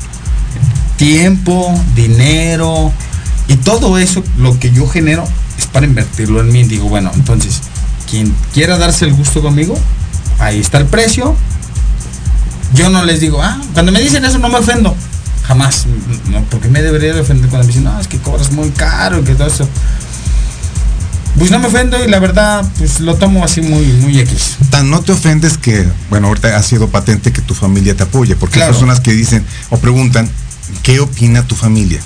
[0.98, 2.92] tiempo, dinero
[3.48, 5.24] y todo eso, lo que yo genero
[5.58, 6.64] es para invertirlo en mí.
[6.64, 7.62] Digo, bueno, entonces,
[8.10, 9.78] quien quiera darse el gusto conmigo,
[10.40, 11.36] ahí está el precio.
[12.74, 14.96] Yo no les digo, ah, cuando me dicen eso no me ofendo.
[15.48, 15.86] Jamás.
[16.30, 19.20] No, porque me debería de ofender cuando me dicen, no, es que cobras muy caro
[19.20, 19.68] y que todo eso.
[21.38, 24.58] Pues no me ofendo y la verdad, pues lo tomo así muy, muy X.
[24.70, 28.36] Tan no te ofendes que, bueno, ahorita ha sido patente que tu familia te apoye,
[28.36, 28.68] porque Claro.
[28.68, 30.30] hay personas que dicen o preguntan,
[30.84, 32.00] ¿qué opina tu familia?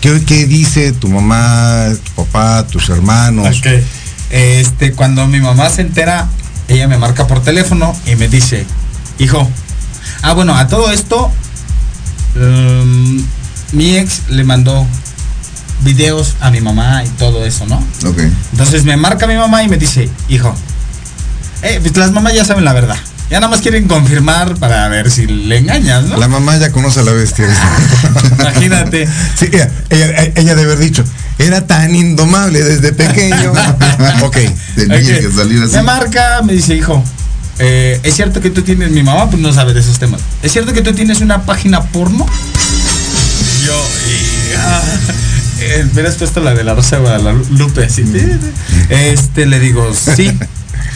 [0.00, 3.60] ¿Qué, qué dice tu mamá, tu papá, tus hermanos?
[4.30, 6.28] Este, cuando mi mamá se entera,
[6.68, 8.66] ella me marca por teléfono y me dice,
[9.18, 9.50] hijo,
[10.22, 11.30] ah, bueno, a todo esto,
[12.36, 13.24] um,
[13.72, 14.86] mi ex le mandó
[15.82, 17.76] videos a mi mamá y todo eso, ¿no?
[18.06, 18.18] Ok.
[18.52, 20.54] Entonces me marca mi mamá y me dice, hijo,
[21.62, 22.96] eh, pues las mamás ya saben la verdad.
[23.28, 26.16] Ya nada más quieren confirmar para ver si le engañas, ¿no?
[26.16, 27.44] La mamá ya conoce a la bestia.
[28.38, 29.08] Imagínate.
[29.36, 31.02] Sí, ella, ella, ella debe haber dicho,
[31.38, 33.50] era tan indomable desde pequeño.
[34.22, 34.36] ok.
[34.76, 35.02] Tenía Ok.
[35.22, 35.74] que salir así.
[35.74, 37.02] Me marca, me dice, hijo,
[37.58, 40.20] eh, es cierto que tú tienes, mi mamá pues no sabe de esos temas.
[40.44, 42.26] ¿Es cierto que tú tienes una página porno?
[43.66, 43.74] Yo,
[44.08, 44.82] y, ah,
[45.60, 48.04] eh, hubieras puesto la de la Rosa de Guadalupe, así.
[48.88, 50.30] Este, le digo, sí,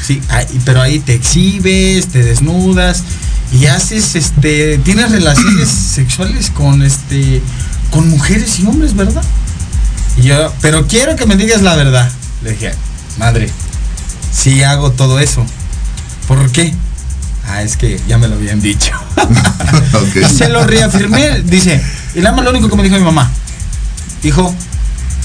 [0.06, 3.02] sí, ahí- pero ahí te exhibes, te desnudas
[3.52, 7.40] y haces, este, tienes relaciones sexuales con, este,
[7.90, 9.22] con mujeres y hombres, ¿verdad?
[10.18, 12.10] Y yo, pero quiero que me digas la verdad.
[12.42, 12.72] Le dije,
[13.18, 13.50] madre,
[14.32, 15.44] sí hago todo eso.
[16.28, 16.72] ¿Por qué?
[17.48, 18.92] Ah, es que ya me lo habían dicho.
[20.36, 21.40] Se lo reafirmé.
[21.42, 21.82] Dice,
[22.14, 23.30] y nada más lo único que me dijo mi mamá.
[24.22, 24.54] Hijo,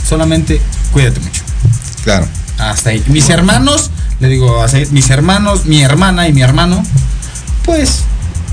[0.07, 1.41] solamente cuídate mucho.
[2.03, 2.27] Claro.
[2.57, 3.03] Hasta ahí.
[3.07, 6.83] Mis hermanos, le digo, hasta ahí, mis hermanos, mi hermana y mi hermano,
[7.63, 8.03] pues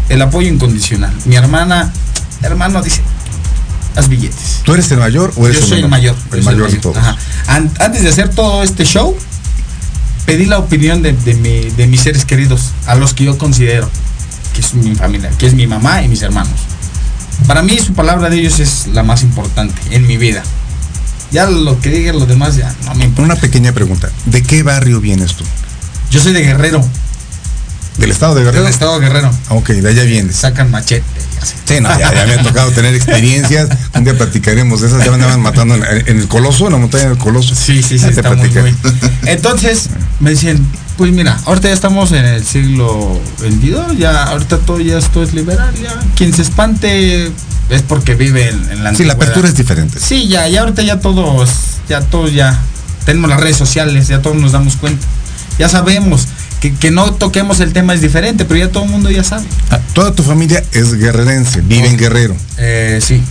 [0.09, 1.13] el apoyo incondicional.
[1.27, 1.93] Mi hermana,
[2.43, 3.01] hermano dice,
[3.97, 4.61] haz billetes.
[4.65, 6.17] ¿Tú eres el mayor o eres Yo soy el mayor.
[6.33, 6.97] El soy mayor de todos.
[6.97, 7.17] Ajá.
[7.47, 9.17] An- antes de hacer todo este show,
[10.27, 13.89] pedí la opinión de, de mi- de mis seres queridos, a los que yo considero
[14.55, 16.53] que es mi familia, que es mi mamá y mis hermanos.
[17.47, 20.43] Para mí su palabra de ellos es la más importante en mi vida.
[21.31, 23.23] Ya lo que digan los demás ya no me importa.
[23.33, 24.11] Una pequeña pregunta.
[24.27, 25.45] ¿De qué barrio vienes tú?
[26.11, 26.85] Yo soy de Guerrero,
[27.99, 28.65] ¿Del estado de Guerrero?
[28.65, 29.31] del estado de Guerrero.
[29.49, 30.37] Ah, Ok, de allá vienes.
[30.37, 31.05] Sacan machete.
[31.67, 33.69] Sí, no, ya, ya me ha tocado tener experiencias.
[33.95, 35.05] Un día platicaremos de esas.
[35.05, 37.55] Ya me andaban matando en, en el Coloso, en la montaña del Coloso.
[37.55, 38.75] Sí, sí, sí, está muy, muy.
[39.27, 39.89] Entonces,
[40.21, 40.65] me decían,
[40.97, 45.33] pues mira, ahorita ya estamos en el siglo XXII, ya ahorita todo ya esto es
[45.35, 45.99] liberal, ya.
[46.17, 47.31] Quien se espante
[47.71, 49.99] es porque vive en, en la Sí, la apertura es diferente.
[50.01, 51.51] Sí, ya, ya ahorita ya todos,
[51.89, 52.59] ya todos ya
[53.05, 55.05] tenemos las redes sociales, ya todos nos damos cuenta.
[55.59, 56.29] Ya sabemos
[56.61, 59.45] que, que no toquemos el tema es diferente, pero ya todo el mundo ya sabe.
[59.71, 62.35] Ah, Toda tu familia es guerrerense, vive en Guerrero.
[62.59, 63.23] Eh, sí.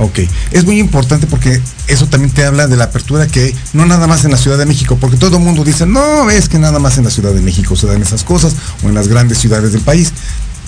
[0.00, 0.18] Ok,
[0.50, 4.06] es muy importante porque eso también te habla de la apertura que hay, no nada
[4.06, 6.78] más en la Ciudad de México, porque todo el mundo dice, no, es que nada
[6.78, 9.72] más en la Ciudad de México se dan esas cosas, o en las grandes ciudades
[9.72, 10.12] del país,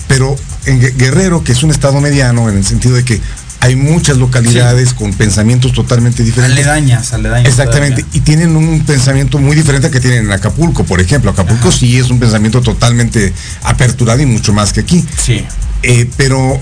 [0.07, 3.19] pero en Gue- Guerrero, que es un estado mediano, en el sentido de que
[3.59, 6.59] hay muchas localidades con pensamientos totalmente diferentes.
[6.59, 7.47] Aledañas, aledañas.
[7.49, 11.31] Exactamente, y tienen un pensamiento muy diferente que tienen en Acapulco, por ejemplo.
[11.31, 11.77] Acapulco Ajá.
[11.77, 15.03] sí es un pensamiento totalmente aperturado y mucho más que aquí.
[15.17, 15.45] Sí.
[15.81, 16.59] Eh, pero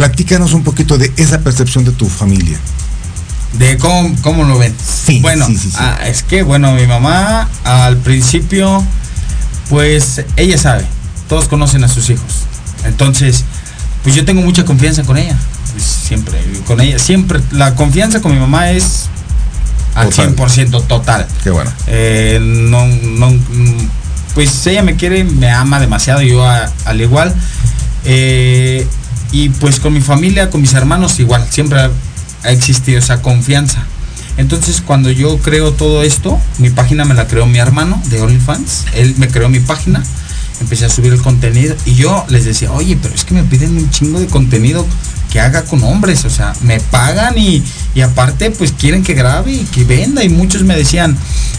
[0.00, 2.56] platícanos un poquito de esa percepción de tu familia.
[3.58, 4.74] De cómo, cómo lo ven.
[4.82, 5.76] Sí, Bueno, sí, sí, sí.
[5.78, 8.82] ah, es que, bueno, mi mamá al principio,
[9.68, 10.86] pues ella sabe,
[11.28, 12.32] todos conocen a sus hijos.
[12.86, 13.44] Entonces,
[14.02, 15.36] pues yo tengo mucha confianza con ella.
[15.72, 19.04] Pues, siempre, con ella, siempre, la confianza con mi mamá es
[19.96, 20.34] al Total.
[20.34, 21.26] 100% total.
[21.44, 21.70] Qué bueno.
[21.88, 23.34] Eh, no, no,
[24.32, 27.34] pues ella me quiere, me ama demasiado, yo a- al igual.
[28.06, 28.86] Eh,
[29.32, 31.90] y pues con mi familia, con mis hermanos igual, siempre ha,
[32.50, 33.84] existido esa confianza.
[34.36, 38.86] Entonces cuando yo creo todo esto, mi página me la creó mi hermano de OnlyFans,
[38.94, 40.02] él me creó mi página,
[40.60, 43.76] empecé a subir el contenido y yo les decía, oye, pero es que me piden
[43.76, 44.86] un chingo de contenido
[45.30, 47.62] que haga con hombres, o sea, me pagan y,
[47.94, 51.16] y aparte pues quieren que grabe y que venda y muchos me decían,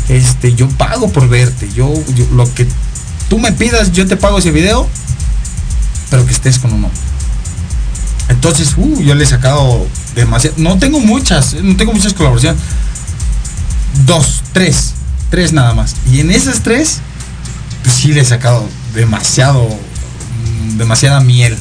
[0.09, 2.67] este, yo pago por verte, yo, yo- lo que
[3.29, 4.87] tú me pidas, yo te pago ese video,
[6.09, 7.10] pero que estés con un hombre.
[8.31, 12.61] Entonces, uh, yo le he sacado demasiado, no tengo muchas, no tengo muchas colaboraciones,
[14.05, 14.93] dos, tres,
[15.29, 15.95] tres nada más.
[16.11, 16.99] Y en esas tres,
[17.83, 21.57] pues sí le he sacado demasiado, mm, demasiada miel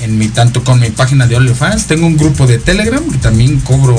[0.00, 1.86] en mi tanto con mi página de OnlyFans.
[1.86, 3.96] Tengo un grupo de Telegram que también cobro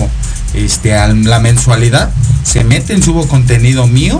[0.53, 2.11] este la mensualidad.
[2.43, 4.19] Se meten, subo contenido mío,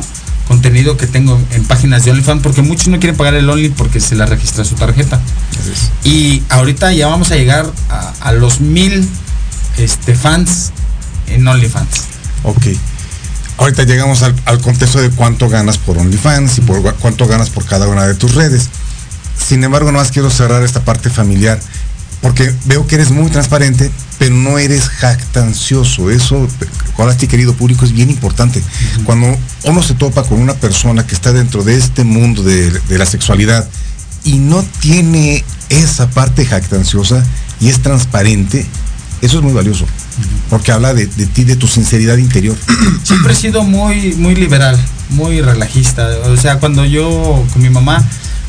[0.50, 4.00] contenido que tengo en páginas de OnlyFans, porque muchos no quieren pagar el Only porque
[4.02, 5.22] se la registra su tarjeta.
[6.04, 9.08] Y ahorita ya vamos a llegar a, a los mil
[9.78, 10.72] este, fans
[11.28, 12.02] en OnlyFans.
[12.42, 12.66] Ok.
[13.58, 17.66] Ahorita llegamos al, al contexto de cuánto ganas por OnlyFans y por cuánto ganas por
[17.66, 18.70] cada una de tus redes.
[19.38, 21.60] Sin embargo, no más quiero cerrar esta parte familiar,
[22.22, 26.12] porque veo que eres muy transparente, pero no eres jactancioso.
[26.12, 26.48] Eso,
[26.98, 28.62] ahora sí, querido público, es bien importante.
[29.06, 32.98] Cuando uno se topa con una persona que está dentro de este mundo de, de
[32.98, 33.68] la sexualidad
[34.24, 37.24] y no tiene esa parte jactanciosa
[37.62, 38.66] y es transparente,
[39.22, 39.86] eso es muy valioso.
[40.50, 42.58] Porque habla de, de ti, de tu sinceridad interior.
[43.04, 44.78] siempre he sido muy muy liberal,
[45.10, 46.08] muy relajista.
[46.26, 48.04] O sea, cuando yo con mi mamá,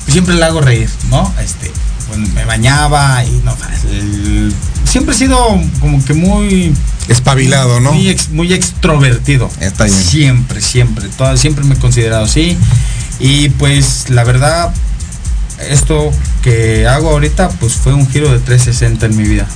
[0.05, 1.33] pues siempre la hago reír, ¿no?
[1.43, 1.71] Este,
[2.09, 3.57] pues, me bañaba y no,
[3.91, 4.53] el-
[4.85, 5.39] siempre he sido
[5.81, 6.73] como que muy
[7.09, 7.93] Espabilado, ¿no?
[7.93, 9.51] muy, ex- muy extrovertido.
[9.61, 9.97] Está bien.
[9.97, 12.57] Siempre, siempre, toda- siempre me he considerado así.
[13.19, 14.73] Y pues la verdad,
[15.69, 16.11] esto
[16.43, 19.47] que hago ahorita, pues fue un giro de 360 en mi vida.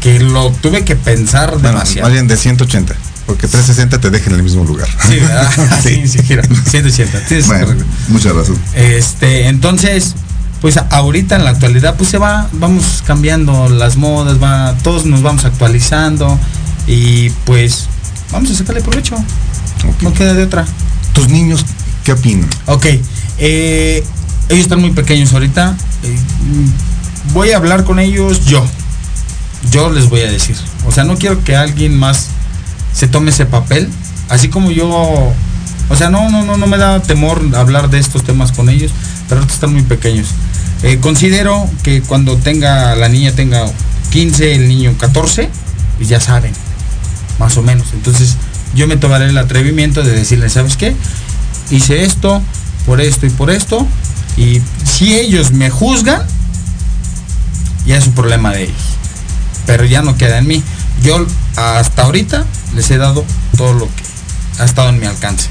[0.00, 2.10] Que lo tuve que pensar Bueno, demasiado.
[2.10, 2.94] bien de 180,
[3.26, 4.88] porque 360 te deja en el mismo lugar.
[5.08, 5.50] Sí, ¿verdad?
[5.82, 6.00] Sí.
[6.02, 6.42] sí, sí, gira.
[6.42, 7.20] 180.
[7.26, 7.84] tienes Bueno, correcto.
[8.08, 8.58] mucha razón.
[8.74, 10.14] Este, entonces,
[10.60, 15.22] pues ahorita en la actualidad, pues se va, vamos cambiando las modas, va, todos nos
[15.22, 16.38] vamos actualizando
[16.86, 17.86] y pues
[18.32, 19.16] vamos a sacarle provecho.
[20.00, 20.64] No queda de otra.
[21.12, 21.64] Tus niños,
[22.04, 22.48] ¿qué opinan?
[22.66, 22.86] Ok,
[23.38, 24.04] eh,
[24.48, 25.76] ellos están muy pequeños ahorita.
[26.02, 26.16] eh,
[27.32, 28.64] voy a hablar con ellos yo.
[29.70, 30.56] Yo les voy a decir.
[30.86, 32.28] O sea, no quiero que alguien más
[32.94, 33.88] se tome ese papel.
[34.28, 34.88] Así como yo.
[35.90, 38.92] O sea, no, no, no, no me da temor hablar de estos temas con ellos.
[39.28, 40.28] Pero están muy pequeños.
[40.82, 43.66] Eh, considero que cuando tenga la niña tenga
[44.10, 45.50] 15, el niño 14,
[45.98, 46.52] pues ya saben.
[47.38, 47.88] Más o menos.
[47.92, 48.36] Entonces,
[48.74, 50.94] yo me tomaré el atrevimiento de decirles, ¿sabes qué?
[51.70, 52.42] hice esto,
[52.86, 53.86] por esto y por esto.
[54.36, 56.22] Y si ellos me juzgan,
[57.86, 58.82] ya es un problema de ellos.
[59.66, 60.62] Pero ya no queda en mí.
[61.02, 61.24] Yo
[61.56, 63.24] hasta ahorita les he dado
[63.56, 65.48] todo lo que ha estado en mi alcance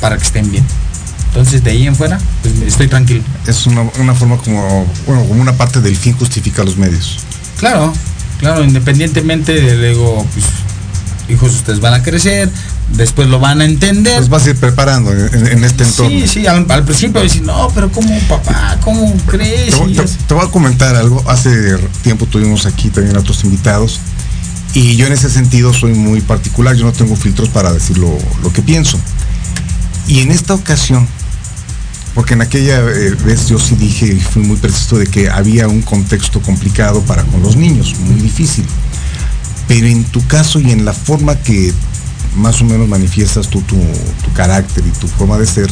[0.00, 0.64] para que estén bien.
[1.28, 3.22] Entonces de ahí en fuera, pues estoy tranquilo.
[3.46, 7.18] Es una, una forma como, bueno, como una parte del fin justifica los medios.
[7.58, 7.92] Claro,
[8.38, 10.44] claro, independientemente de luego, pues,
[11.28, 12.50] hijos, ustedes van a crecer,
[12.96, 14.20] después lo van a entender.
[14.20, 16.10] Los vas a ir preparando en, en este entorno.
[16.10, 18.78] Sí, sí, al, al principio decir, no, pero ¿cómo papá?
[18.82, 19.74] ¿Cómo crees?
[19.74, 21.24] Te, te voy a comentar algo.
[21.28, 23.98] Hace tiempo tuvimos aquí también a otros invitados.
[24.74, 26.76] Y yo en ese sentido soy muy particular.
[26.76, 28.98] Yo no tengo filtros para decir lo, lo que pienso.
[30.06, 31.06] Y en esta ocasión,
[32.14, 35.68] porque en aquella eh, vez yo sí dije y fui muy preciso de que había
[35.68, 38.66] un contexto complicado para con los niños, muy difícil.
[39.68, 41.72] Pero en tu caso y en la forma que
[42.36, 45.70] más o menos manifiestas tú tu, tu carácter y tu forma de ser,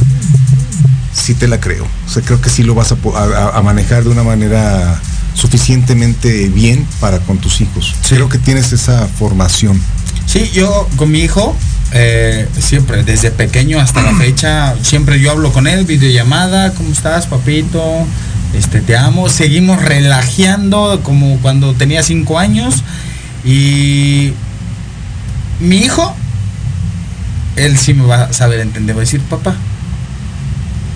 [1.13, 1.87] sí te la creo.
[2.07, 5.01] O sea, creo que sí lo vas a, manejar de una manera
[5.35, 7.95] suficientemente bien para con tus hijos.
[8.09, 9.81] Creo que tienes esa formación.
[10.27, 11.57] Sí, yo con mi hijo,
[11.93, 17.27] eh, siempre, desde pequeño hasta la fecha, siempre yo hablo con él, videollamada, ¿cómo estás,
[17.27, 17.83] papito?
[18.55, 19.29] Este, te amo.
[19.29, 22.83] Seguimos relajeando como cuando tenía cinco años.
[23.45, 24.33] Y
[25.61, 26.15] mi hijo,
[27.57, 29.55] él sí me va a saber entender, va a decir, papá,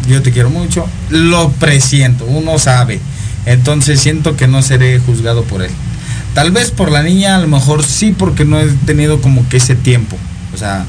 [0.09, 3.01] yo te quiero mucho, lo presiento, uno sabe.
[3.47, 5.71] Entonces siento que no seré juzgado por él.
[6.35, 9.57] Tal vez por la niña, a lo mejor sí, porque no he tenido como que
[9.57, 10.17] ese tiempo.
[10.53, 10.85] O sea,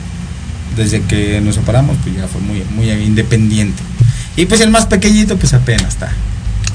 [0.76, 3.82] desde que nos separamos, pues ya fue muy, muy independiente.
[4.36, 6.12] Y pues el más pequeñito, pues apenas está.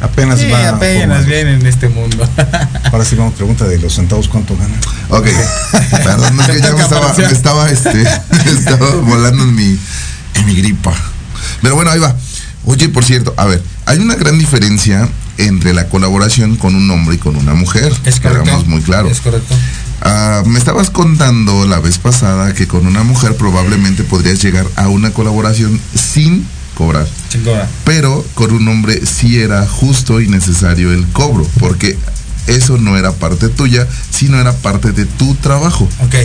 [0.01, 0.69] Apenas Sí, va.
[0.71, 2.29] apenas viene en este mundo.
[2.93, 4.81] Ahora sí vamos, pregunta de los centavos, ¿cuánto ganan?
[5.11, 5.27] Ok.
[5.91, 9.79] Perdón, es que ya me estaba, me estaba, este, me estaba volando en mi,
[10.35, 10.93] en mi gripa.
[11.61, 12.17] Pero bueno, ahí va.
[12.65, 15.09] Oye, por cierto, a ver, hay una gran diferencia
[15.39, 17.93] entre la colaboración con un hombre y con una mujer.
[18.05, 18.43] Es correcto.
[18.43, 19.09] hagamos muy claro.
[19.09, 19.55] Es correcto.
[20.03, 24.89] Ah, me estabas contando la vez pasada que con una mujer probablemente podrías llegar a
[24.89, 27.07] una colaboración sin cobrar.
[27.29, 27.69] Chingona.
[27.85, 31.97] Pero con un hombre sí era justo y necesario el cobro, porque
[32.47, 35.89] eso no era parte tuya, sino era parte de tu trabajo.
[36.01, 36.17] Ok.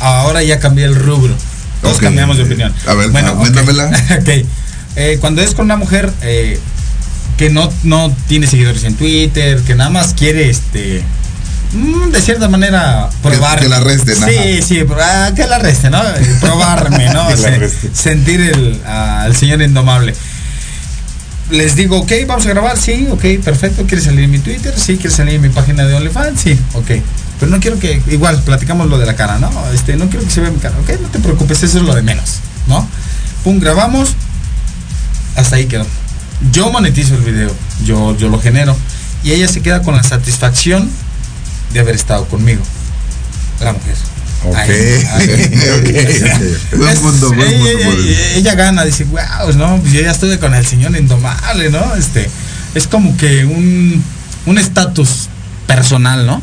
[0.00, 1.34] Ahora ya cambié el rubro.
[1.80, 2.74] Todos cambiamos de opinión.
[2.86, 3.38] A ver, bueno, ok.
[3.38, 3.86] auméntamela.
[4.20, 4.46] ok.
[4.96, 6.58] Eh, cuando es con una mujer eh,
[7.36, 11.02] que no, no tiene seguidores en Twitter, que nada más quiere este.
[11.72, 13.60] mm, De cierta manera probar.
[13.60, 16.02] que la arresten, Sí, sí, ah, que la arresten, ¿no?
[16.02, 17.28] Eh, Probarme, ¿no?
[17.36, 20.14] Que sentir el, al señor indomable.
[21.50, 23.84] Les digo, ok, vamos a grabar, sí, ok, perfecto.
[23.86, 24.74] ¿Quieres salir en mi Twitter?
[24.76, 26.40] Sí, ¿quieres salir en mi página de OnlyFans?
[26.40, 26.90] Sí, ok.
[27.38, 29.50] Pero no quiero que, igual, platicamos lo de la cara, ¿no?
[29.72, 31.94] Este, no quiero que se vea mi cara, ok, no te preocupes, eso es lo
[31.94, 32.88] de menos, ¿no?
[33.44, 34.14] Pum, grabamos,
[35.36, 35.86] hasta ahí quedó.
[36.52, 37.50] Yo monetizo el video,
[37.84, 38.76] yo, yo lo genero.
[39.22, 40.88] Y ella se queda con la satisfacción
[41.72, 42.62] de haber estado conmigo.
[43.60, 43.96] La mujer.
[44.44, 44.56] Ok.
[48.36, 51.94] Ella, gana, dice, wow, no, pues yo ya estuve con el señor indomable, ¿no?
[51.96, 52.30] Este,
[52.74, 54.04] es como que un
[54.46, 55.28] un estatus
[55.66, 56.40] personal, ¿no?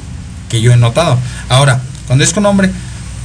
[0.50, 1.18] Que yo he notado.
[1.50, 2.70] Ahora, cuando es con hombre,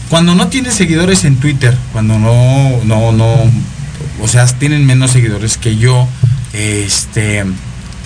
[0.09, 3.37] cuando no tiene seguidores en Twitter, cuando no, no, no,
[4.23, 6.09] o sea, tienen menos seguidores que yo,
[6.59, 7.45] este,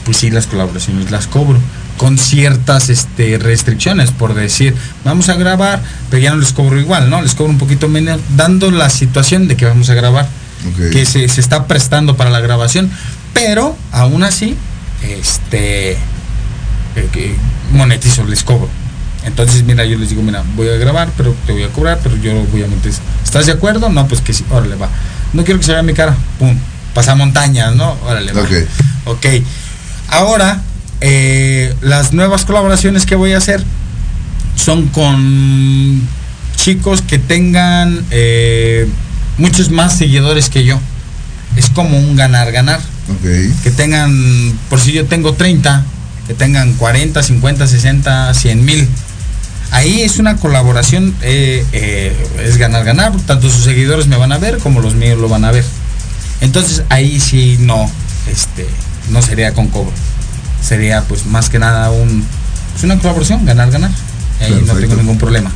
[0.05, 1.59] pues sí, las colaboraciones las cobro
[1.97, 4.75] con ciertas este, restricciones, por decir,
[5.05, 7.23] vamos a grabar, pero ya no les cobro igual, ¿no?
[7.23, 10.27] Les cobro un poquito menos, dando la situación de que vamos a grabar,
[10.91, 12.91] que se, se está prestando para la grabación,
[13.33, 14.57] pero aún así,
[15.03, 15.93] este,
[16.97, 17.37] eh,
[17.73, 18.69] monetizo, les cobro.
[19.25, 22.17] Entonces, mira, yo les digo, mira, voy a grabar, pero te voy a cobrar, pero
[22.17, 23.03] yo voy a monetizar.
[23.23, 23.89] ¿Estás de acuerdo?
[23.89, 24.89] No, pues que sí, órale, va.
[25.33, 26.57] No quiero que se vea mi cara, pum,
[26.95, 27.97] pasa montañas, ¿no?
[28.05, 28.43] Órale, va.
[28.43, 28.51] Ok.
[29.07, 29.27] Ok.
[30.09, 30.63] Ahora,
[31.01, 33.65] eh, las nuevas colaboraciones que voy a hacer
[34.57, 36.07] son con
[36.57, 38.89] chicos que tengan eh,
[39.39, 40.79] muchos más seguidores que yo.
[41.57, 42.81] Es como un ganar-ganar.
[43.11, 43.63] Ok.
[43.63, 45.85] Que tengan, por si yo tengo 30,
[46.27, 48.89] que tengan 40, 50, 60, 100 mil.
[49.73, 52.15] Ahí es una colaboración, eh, eh,
[52.45, 53.13] es ganar-ganar.
[53.27, 55.65] Tanto sus seguidores me van a ver como los míos lo van a ver.
[56.43, 57.91] Entonces ahí sí no,
[58.31, 58.67] este,
[59.11, 59.93] no sería con cobro.
[60.63, 62.27] Sería pues más que nada un,
[62.77, 63.91] es una colaboración, ganar-ganar.
[64.41, 65.51] Ahí no tengo ningún problema.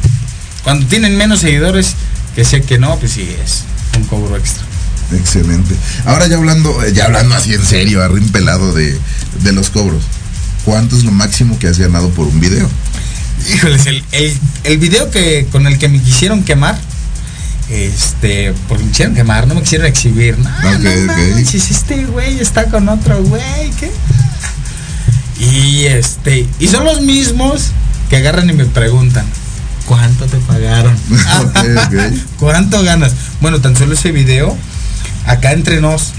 [0.62, 1.95] Cuando tienen menos seguidores,
[2.34, 3.64] que sé que no, pues sí es
[3.97, 4.64] un cobro extra.
[5.12, 5.74] Excelente.
[6.05, 8.99] Ahora ya hablando, eh, ya hablando así en serio, arrimpelado de,
[9.43, 10.03] de los cobros.
[10.64, 12.68] ¿Cuánto es lo máximo que has ganado por un video?
[13.53, 16.76] Híjoles, el, el, el video que con el que me quisieron quemar,
[17.71, 20.39] este, porque me quisieron quemar, no me quisieron exhibir.
[20.39, 21.19] No, Ok, no ok.
[21.35, 23.91] manches, este güey está con otro güey, ¿qué?
[25.39, 27.71] Y este, y son los mismos
[28.09, 29.27] que agarran y me preguntan,
[29.87, 30.97] ¿cuánto te pagaron?
[32.39, 33.12] ¿Cuánto ganas?
[33.41, 34.57] Bueno, tan solo ese video,
[35.27, 36.12] acá entre nos,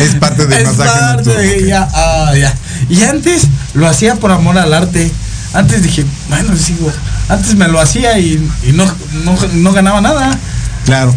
[0.00, 2.54] Es parte del Es masaje parte de- ya, ah, ya.
[2.88, 5.10] Y antes lo hacía por amor al arte.
[5.54, 6.90] Antes dije, bueno, sigo.
[7.28, 8.34] Antes me lo hacía y,
[8.66, 8.84] y no,
[9.24, 10.36] no, no ganaba nada.
[10.86, 11.14] Claro.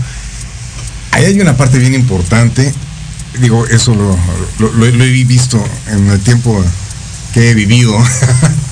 [1.11, 2.73] Ahí hay una parte bien importante.
[3.39, 4.17] Digo, eso lo,
[4.59, 6.63] lo- lo- lo he visto en el tiempo
[7.33, 7.97] que he vivido.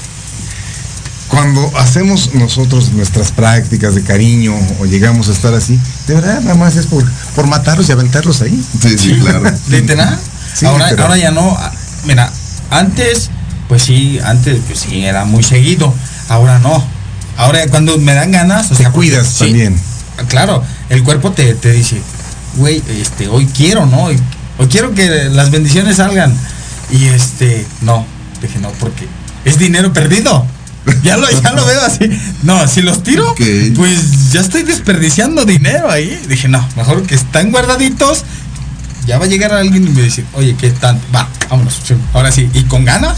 [1.34, 6.55] Cuando hacemos nosotros nuestras prácticas de cariño o llegamos a estar así, de verdad nada
[6.55, 7.03] más es por,
[7.36, 8.63] por matarlos y aventarlos ahí.
[8.81, 9.43] Sí, sí, claro.
[9.69, 10.19] Literal.
[10.53, 11.05] Sí, ahora, literal.
[11.07, 11.55] ahora ya no.
[11.57, 11.71] Ah,
[12.05, 12.31] Mira,
[12.69, 13.29] antes,
[13.67, 15.93] pues sí, antes, pues sí, era muy seguido.
[16.29, 16.84] Ahora no.
[17.38, 19.75] Ahora cuando me dan ganas, o Te sea, cuidas también.
[20.27, 21.99] Claro, el cuerpo te, te dice,
[22.57, 24.03] güey, este, hoy quiero, ¿no?
[24.03, 24.19] Hoy,
[24.59, 26.34] hoy quiero que las bendiciones salgan.
[26.91, 28.05] Y este, no,
[28.41, 29.07] dije no, porque
[29.45, 30.45] es dinero perdido.
[31.03, 32.09] Ya lo, ya lo veo así.
[32.43, 33.36] No, si los tiro,
[33.75, 36.19] pues ya estoy desperdiciando dinero ahí.
[36.27, 38.23] Dije, no, mejor que están guardaditos.
[39.05, 41.05] Ya va a llegar alguien y me dice, oye, ¿qué tanto?
[41.13, 41.81] Va, vámonos.
[42.13, 43.17] Ahora sí, y con ganas,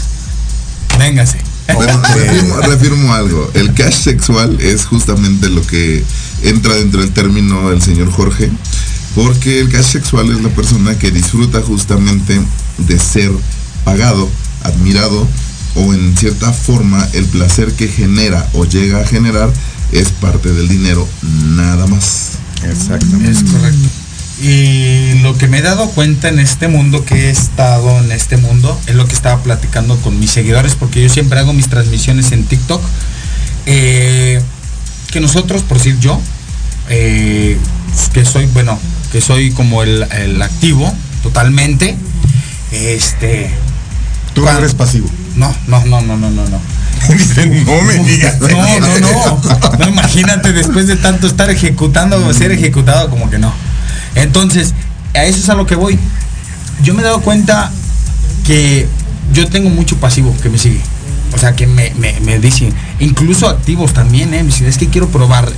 [0.98, 1.38] véngase.
[1.74, 3.50] Bueno, reafirmo, reafirmo algo.
[3.54, 6.04] El cash sexual es justamente lo que
[6.42, 8.50] entra dentro del término del señor Jorge,
[9.14, 12.40] porque el cash sexual es la persona que disfruta justamente
[12.78, 13.30] de ser
[13.84, 14.28] pagado,
[14.64, 15.28] admirado
[15.76, 19.52] o en cierta forma el placer que genera o llega a generar
[19.92, 22.30] es parte del dinero, nada más.
[22.68, 23.30] Exactamente.
[23.30, 23.88] Es correcto.
[24.42, 28.36] Y lo que me he dado cuenta en este mundo, que he estado en este
[28.36, 32.32] mundo, es lo que estaba platicando con mis seguidores, porque yo siempre hago mis transmisiones
[32.32, 32.82] en TikTok.
[33.66, 34.40] eh,
[35.10, 36.20] que nosotros, por decir yo,
[36.88, 37.56] eh,
[38.12, 38.78] que soy, bueno,
[39.12, 41.96] que soy como el, el activo totalmente,
[42.72, 43.50] este,
[44.34, 45.08] Tú Cuando- eres pasivo.
[45.36, 46.60] No, no, no, no, no, no, no.
[47.08, 48.40] Dicen, no me digas.
[48.40, 48.48] No,
[48.80, 49.40] no, no.
[49.78, 53.52] No, imagínate después de tanto estar ejecutando o ser ejecutado, como que no.
[54.14, 54.74] Entonces,
[55.14, 55.98] a eso es a lo que voy.
[56.82, 57.70] Yo me he dado cuenta
[58.46, 58.86] que
[59.32, 60.80] yo tengo mucho pasivo que me sigue.
[61.34, 64.42] O sea, que me, me, me dicen, incluso activos también, ¿eh?
[64.42, 65.48] Me dicen, es que quiero probar,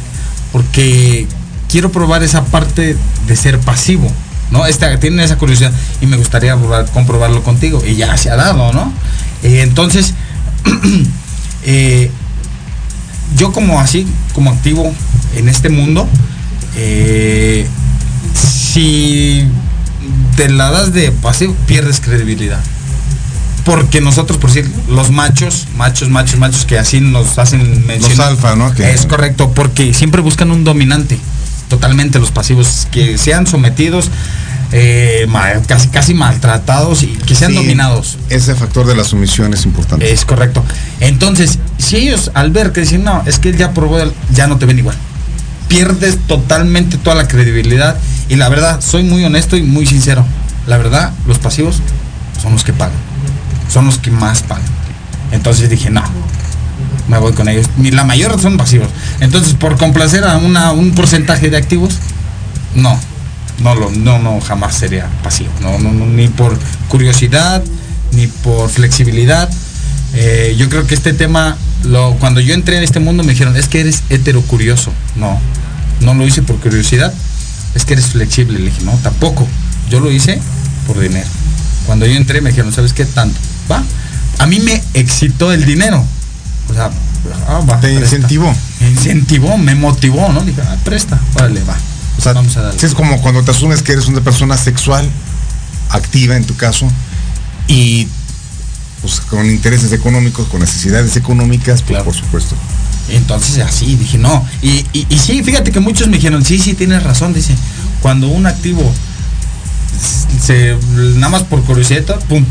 [0.53, 1.27] porque
[1.69, 4.11] quiero probar esa parte de ser pasivo,
[4.51, 4.67] ¿no?
[4.67, 7.83] Esta, tienen esa curiosidad y me gustaría probar- comprobarlo contigo.
[7.87, 8.93] Y ya se ha dado, ¿no?
[9.43, 10.15] Eh, entonces,
[11.65, 12.11] eh,
[13.37, 14.93] yo como así, como activo
[15.37, 16.09] en este mundo,
[16.77, 17.67] eh,
[18.35, 19.45] si
[20.37, 22.61] te la das de pasivo, pierdes credibilidad.
[23.65, 28.29] Porque nosotros, por decir, los machos, machos, machos, machos, que así nos hacen mencionar.
[28.29, 28.73] alfa, ¿no?
[28.75, 31.19] Que- Es correcto, porque siempre buscan un dominante.
[31.69, 34.11] Totalmente los pasivos, que sean sometidos,
[34.73, 35.27] eh,
[35.67, 38.19] casi, casi maltratados y que sean Sí, dominados.
[38.29, 40.13] Ese factor de la sumisión es importante.
[40.13, 40.63] Es correcto.
[41.01, 44.47] Entonces, si ellos al ver que dicen, no, es que él ya probó, el- ya
[44.47, 44.97] no te ven igual.
[45.69, 47.97] Pierdes totalmente toda la credibilidad.
[48.29, 50.25] Y la verdad, soy muy honesto y muy sincero.
[50.67, 51.77] La verdad, los pasivos
[52.43, 52.97] son los que pagan.
[53.73, 54.65] Son los que más pagan.
[55.33, 56.03] Entonces dije, no,
[57.09, 57.67] me voy con ellos.
[57.77, 58.89] Ni La mayor son pasivos.
[59.21, 61.95] Entonces, por complacer a una, un porcentaje de activos,
[62.75, 62.99] no.
[63.61, 65.51] No, lo, no, no, jamás sería pasivo.
[65.61, 67.63] No, no, no, ni por curiosidad,
[68.13, 69.49] ni por flexibilidad.
[70.15, 73.57] Eh, yo creo que este tema, lo, cuando yo entré en este mundo me dijeron,
[73.57, 74.93] es que eres heterocurioso.
[75.17, 75.39] No,
[76.01, 77.13] no lo hice por curiosidad,
[77.75, 78.59] es que eres flexible.
[78.59, 79.47] Le dije, no, tampoco.
[79.91, 80.39] Yo lo hice
[80.87, 81.27] por dinero.
[81.87, 83.39] Cuando yo entré me dijeron, ¿sabes qué tanto?
[83.71, 83.83] Va.
[84.39, 86.05] A mí me excitó el dinero.
[86.71, 86.91] O sea,
[87.49, 88.17] ah, va, Te presta.
[88.17, 88.55] incentivó.
[88.81, 90.43] Me incentivó, me motivó, ¿no?
[90.43, 91.77] Dije, ah, presta, órale, va.
[92.19, 92.85] O sea, vamos a darle.
[92.87, 95.09] es como cuando te asumes que eres una persona sexual,
[95.91, 96.91] activa en tu caso,
[97.69, 98.09] y
[99.01, 102.05] pues con intereses económicos, con necesidades económicas, pues, Claro.
[102.07, 102.57] por supuesto.
[103.11, 104.45] Entonces así, dije, no.
[104.61, 107.55] Y, y, y sí, fíjate que muchos me dijeron, sí, sí, tienes razón, dice,
[108.03, 108.93] cuando un activo
[110.45, 112.45] se, nada más por curiosidad, pum,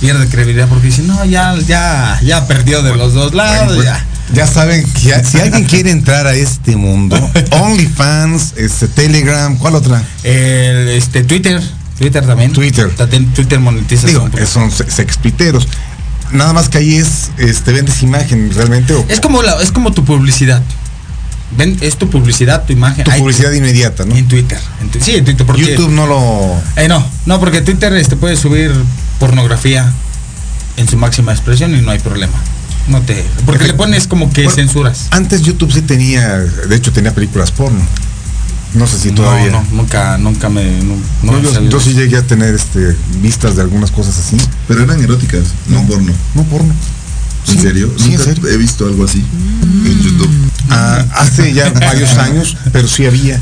[0.00, 3.86] pierde credibilidad porque dice, no, ya, ya, ya perdió de los dos lados, Bueno, pues,
[3.86, 4.06] ya.
[4.34, 7.16] Ya saben que si alguien quiere entrar a este mundo,
[7.50, 10.02] OnlyFans, este Telegram, ¿cuál otra?
[10.22, 11.60] El, este, Twitter,
[11.98, 12.52] Twitter también.
[12.52, 12.90] Twitter.
[13.34, 14.06] Twitter monetiza.
[14.06, 15.68] Digo, son se- sexpiteros.
[16.32, 19.92] Nada más que ahí es, este, vendes imagen realmente o Es como la, es como
[19.92, 20.62] tu publicidad.
[21.58, 23.04] ven, es tu publicidad, tu imagen.
[23.04, 24.16] Tu publicidad inmediata, ¿no?
[24.16, 24.58] En Twitter.
[24.80, 25.44] En tu- sí, en Twitter.
[25.44, 26.54] Porque, YouTube no lo.
[26.76, 28.72] Eh, no, no, porque Twitter este, puede subir
[29.20, 29.92] pornografía
[30.78, 32.32] en su máxima expresión y no hay problema.
[32.88, 33.24] No te.
[33.46, 35.06] Porque le pones como que Bueno, censuras.
[35.10, 37.80] Antes YouTube sí tenía, de hecho tenía películas porno.
[38.74, 39.50] No sé si No, todavía.
[39.52, 40.64] no, nunca, nunca me.
[40.82, 44.36] No, no No, me yo, sí llegué a tener este vistas de algunas cosas así.
[44.66, 46.12] Pero eran eróticas, no, porno.
[46.34, 46.74] No porno.
[47.48, 47.92] ¿En Sí, serio?
[47.96, 48.48] sí, en Nunca serio.
[48.48, 49.18] he visto algo así
[49.62, 50.30] en YouTube.
[50.70, 53.38] Ah, hace ya varios años, pero sí había.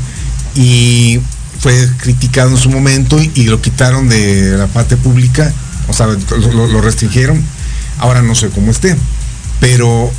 [0.55, 1.19] Y
[1.59, 5.53] fue criticado en su momento y, y lo quitaron de la parte pública,
[5.87, 6.17] o sea, lo,
[6.51, 7.41] lo- lo restringieron.
[7.99, 8.97] Ahora no sé cómo esté,
[9.61, 10.11] pero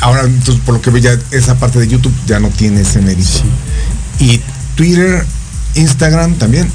[0.00, 3.00] ahora, entonces, por lo que veo, ya esa parte de YouTube ya no tiene ese
[3.00, 3.40] mérito.
[4.18, 4.40] Y
[4.76, 5.24] Twitter,
[5.76, 6.68] Instagram también.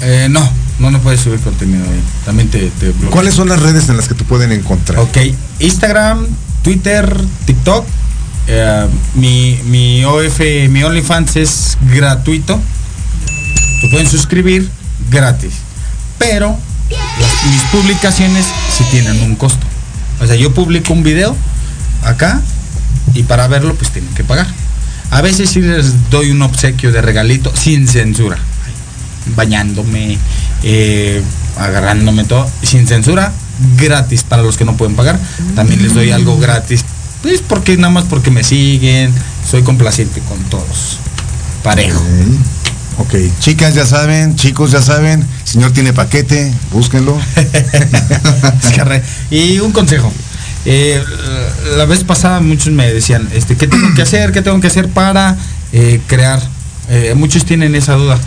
[0.00, 2.00] Eh, no, no, no puedes subir contenido ahí.
[2.24, 2.90] También te, te.
[3.10, 4.98] ¿Cuáles son las redes en las que te pueden encontrar?
[5.00, 5.18] Ok,
[5.60, 6.26] Instagram,
[6.62, 7.14] Twitter,
[7.44, 7.84] TikTok.
[8.46, 12.60] eh, mi, mi OF, mi OnlyFans es gratuito.
[13.82, 14.70] Te pueden suscribir
[15.10, 15.52] gratis.
[16.18, 16.56] Pero
[16.90, 19.66] las- mis publicaciones sí tienen un costo.
[20.20, 21.36] O sea, yo publico un video
[22.04, 22.40] acá
[23.14, 24.46] y para verlo pues tienen que pagar.
[25.10, 28.38] A veces sí les doy un obsequio de regalito sin censura.
[29.36, 30.18] Bañándome,
[30.62, 31.22] eh,
[31.58, 33.32] agarrándome todo, sin censura,
[33.76, 35.18] gratis para los que no pueden pagar.
[35.54, 36.84] También les doy algo gratis.
[37.22, 39.12] Pues porque nada más porque me siguen,
[39.48, 40.98] soy complaciente con todos.
[41.62, 42.02] Parejo.
[42.98, 47.18] Ok, chicas ya saben, chicos ya saben, señor tiene paquete, búsquenlo.
[49.30, 50.12] Y un consejo.
[50.66, 51.02] Eh,
[51.76, 54.32] la vez pasada muchos me decían, este, ¿qué tengo que hacer?
[54.32, 55.36] ¿Qué tengo que hacer para
[55.72, 56.40] eh, crear?
[56.88, 58.18] Eh, muchos tienen esa duda.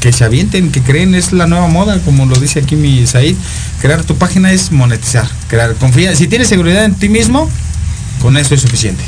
[0.00, 3.36] Que se avienten, que creen, es la nueva moda, como lo dice aquí mi Said.
[3.80, 5.28] Crear tu página es monetizar.
[5.48, 6.16] Crear, confía.
[6.16, 7.50] Si tienes seguridad en ti mismo,
[8.22, 9.04] con eso es suficiente.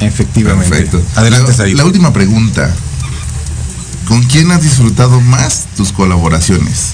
[0.00, 0.70] Efectivamente.
[0.70, 1.02] Perfecto.
[1.16, 1.76] Adelante, la, Said.
[1.76, 2.74] la última pregunta.
[4.06, 6.92] ¿Con quién has disfrutado más tus colaboraciones?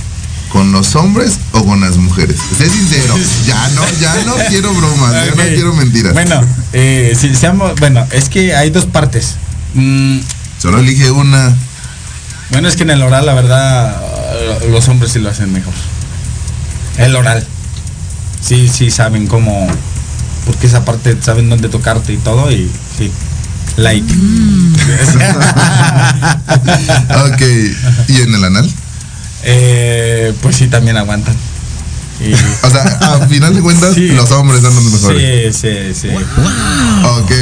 [0.50, 2.36] ¿Con los hombres o con las mujeres?
[2.56, 3.14] Sé sincero.
[3.46, 6.12] Ya no, ya no quiero bromas, ya no quiero mentiras.
[6.12, 6.40] Bueno,
[6.72, 9.36] eh, si seamos, bueno, es que hay dos partes.
[9.74, 10.18] Mm,
[10.58, 11.54] Solo elige una.
[12.50, 14.00] Bueno, es que en el oral, la verdad,
[14.70, 15.72] los hombres sí lo hacen mejor.
[16.98, 17.46] El oral.
[18.42, 19.66] Sí, sí saben cómo.
[20.46, 23.10] Porque esa parte saben dónde tocarte y todo y sí.
[23.76, 24.06] Like.
[27.32, 27.42] Ok.
[28.08, 28.70] ¿Y en el anal?
[29.44, 31.34] Eh, pues sí, también aguantan.
[32.20, 34.08] Y- O sea, a final de cuentas, Sí.
[34.08, 35.56] los hombres los mejores.
[35.56, 36.08] Sí, sí, sí.
[37.04, 37.32] Ok.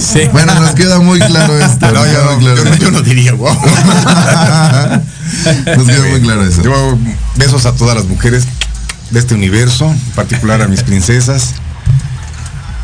[0.00, 0.28] Sí.
[0.32, 1.90] Bueno, nos queda muy claro esto.
[1.90, 3.48] No, yo, no, claro yo no- yo no diría, wow.
[5.76, 6.62] Nos queda muy claro eso.
[6.62, 6.96] Yo
[7.36, 8.44] besos a todas las mujeres
[9.10, 11.54] de este universo, en particular a mis princesas.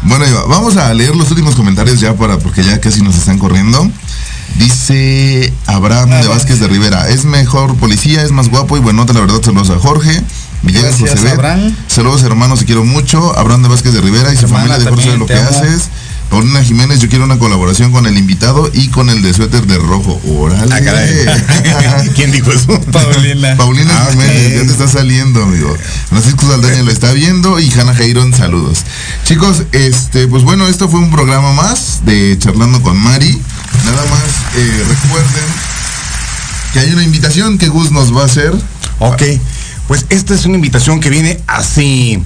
[0.03, 3.39] Bueno, Iba, vamos a leer los últimos comentarios ya para, porque ya casi nos están
[3.39, 3.91] corriendo.
[4.57, 9.21] Dice Abraham de Vázquez de Rivera, es mejor policía, es más guapo y buenota, la
[9.21, 10.23] verdad, saludos a Jorge.
[10.63, 11.17] Villegas José.
[11.87, 13.37] Saludos hermanos, te quiero mucho.
[13.39, 15.89] Abraham de Vázquez de Rivera y su familia de Jorge de lo que haces.
[16.31, 19.77] Paulina Jiménez, yo quiero una colaboración con el invitado y con el de suéter de
[19.79, 20.21] rojo.
[20.39, 20.73] Órale.
[20.75, 22.11] Ah, caray.
[22.15, 22.81] ¿Quién dijo eso?
[22.93, 23.57] Paulina.
[23.57, 24.09] Paulina Ah.
[24.13, 25.77] Jiménez, ya te está saliendo, amigo.
[26.09, 28.85] Francisco Saldaña lo está viendo y Hanna Jairon, saludos.
[29.25, 33.37] Chicos, este, pues bueno, esto fue un programa más de Charlando con Mari.
[33.85, 34.23] Nada más
[34.57, 35.45] eh, recuerden
[36.73, 38.53] que hay una invitación que Gus nos va a hacer.
[39.01, 39.23] Ok,
[39.89, 42.23] pues esta es una invitación que viene así.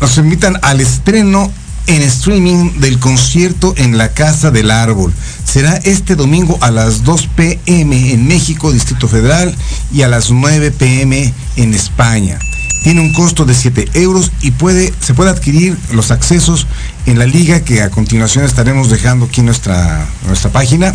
[0.00, 1.50] Nos invitan al estreno
[1.88, 5.12] en streaming del concierto en la Casa del Árbol.
[5.44, 9.54] Será este domingo a las 2 pm en México, Distrito Federal,
[9.92, 12.38] y a las 9 pm en España.
[12.84, 16.66] Tiene un costo de 7 euros y puede, se puede adquirir los accesos
[17.06, 20.94] en la liga que a continuación estaremos dejando aquí nuestra, nuestra página.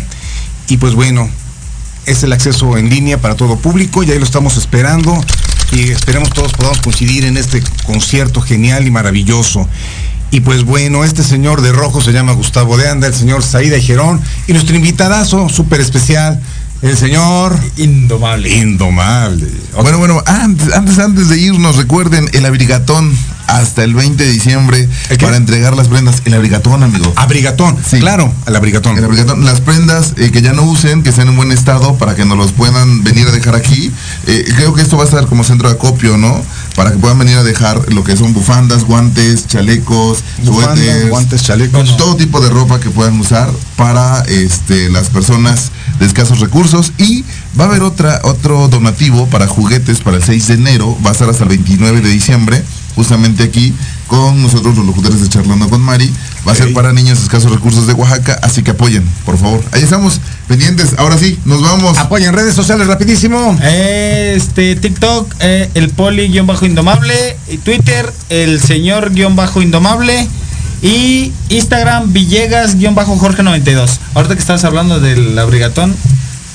[0.68, 1.28] Y pues bueno,
[2.06, 5.22] es el acceso en línea para todo público y ahí lo estamos esperando
[5.72, 9.68] y esperemos todos podamos coincidir en este concierto genial y maravilloso.
[10.30, 13.78] Y pues bueno, este señor de rojo se llama Gustavo de Anda, el señor Saída
[13.78, 16.40] Gerón y nuestro invitadazo súper especial,
[16.82, 18.48] el señor Indomable.
[18.48, 19.46] Indomable.
[19.80, 23.16] Bueno, bueno, antes, antes, antes de irnos, recuerden el abrigatón
[23.46, 26.22] hasta el 20 de diciembre ¿El para entregar las prendas.
[26.24, 27.12] El abrigatón, amigo.
[27.16, 28.00] Abrigatón, Sí.
[28.00, 28.96] claro, al abrigatón.
[28.98, 32.14] El abrigatón, las prendas eh, que ya no usen, que estén en buen estado para
[32.16, 33.92] que nos los puedan venir a dejar aquí.
[34.26, 36.42] Eh, creo que esto va a estar como centro de acopio, ¿no?
[36.74, 41.42] Para que puedan venir a dejar lo que son bufandas, guantes, chalecos, Bufandas, suéteres, guantes,
[41.42, 41.96] chalecos.
[41.96, 46.92] todo tipo de ropa que puedan usar para este, las personas de escasos recursos.
[46.98, 47.24] Y
[47.58, 51.12] va a haber otra, otro donativo para juguetes para el 6 de enero, va a
[51.12, 52.64] estar hasta el 29 de diciembre,
[52.94, 53.74] justamente aquí,
[54.06, 56.12] con nosotros los locutores de Charlando con Mari.
[56.46, 59.62] Va a ser para niños escasos recursos de Oaxaca, así que apoyen, por favor.
[59.72, 60.94] Ahí estamos, pendientes.
[60.98, 61.96] Ahora sí, nos vamos.
[61.98, 63.58] Apoyen redes sociales rapidísimo.
[63.62, 70.28] Este, TikTok, eh, el poli-indomable, y Twitter, el señor-indomable.
[70.82, 73.98] Y Instagram, Villegas-Jorge92.
[74.14, 75.96] Ahorita que estás hablando del abrigatón,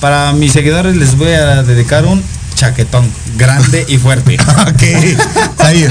[0.00, 2.22] para mis seguidores les voy a dedicar un
[2.60, 4.36] chaquetón grande y fuerte.
[4.68, 4.82] ok,
[5.56, 5.90] Zahir.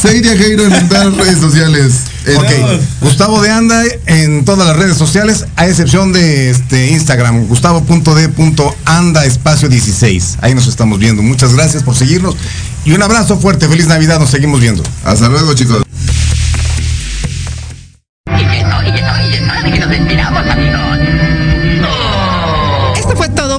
[0.00, 2.02] Seguiría Jairo en las redes sociales.
[2.36, 7.48] Ok, Eh, Gustavo de Anda en todas las redes sociales, a excepción de este Instagram,
[7.48, 10.38] gustavo.d.anda espacio 16.
[10.40, 11.20] Ahí nos estamos viendo.
[11.22, 12.36] Muchas gracias por seguirnos
[12.84, 13.68] y un abrazo fuerte.
[13.68, 14.84] Feliz Navidad, nos seguimos viendo.
[15.04, 15.87] Hasta luego, chicos.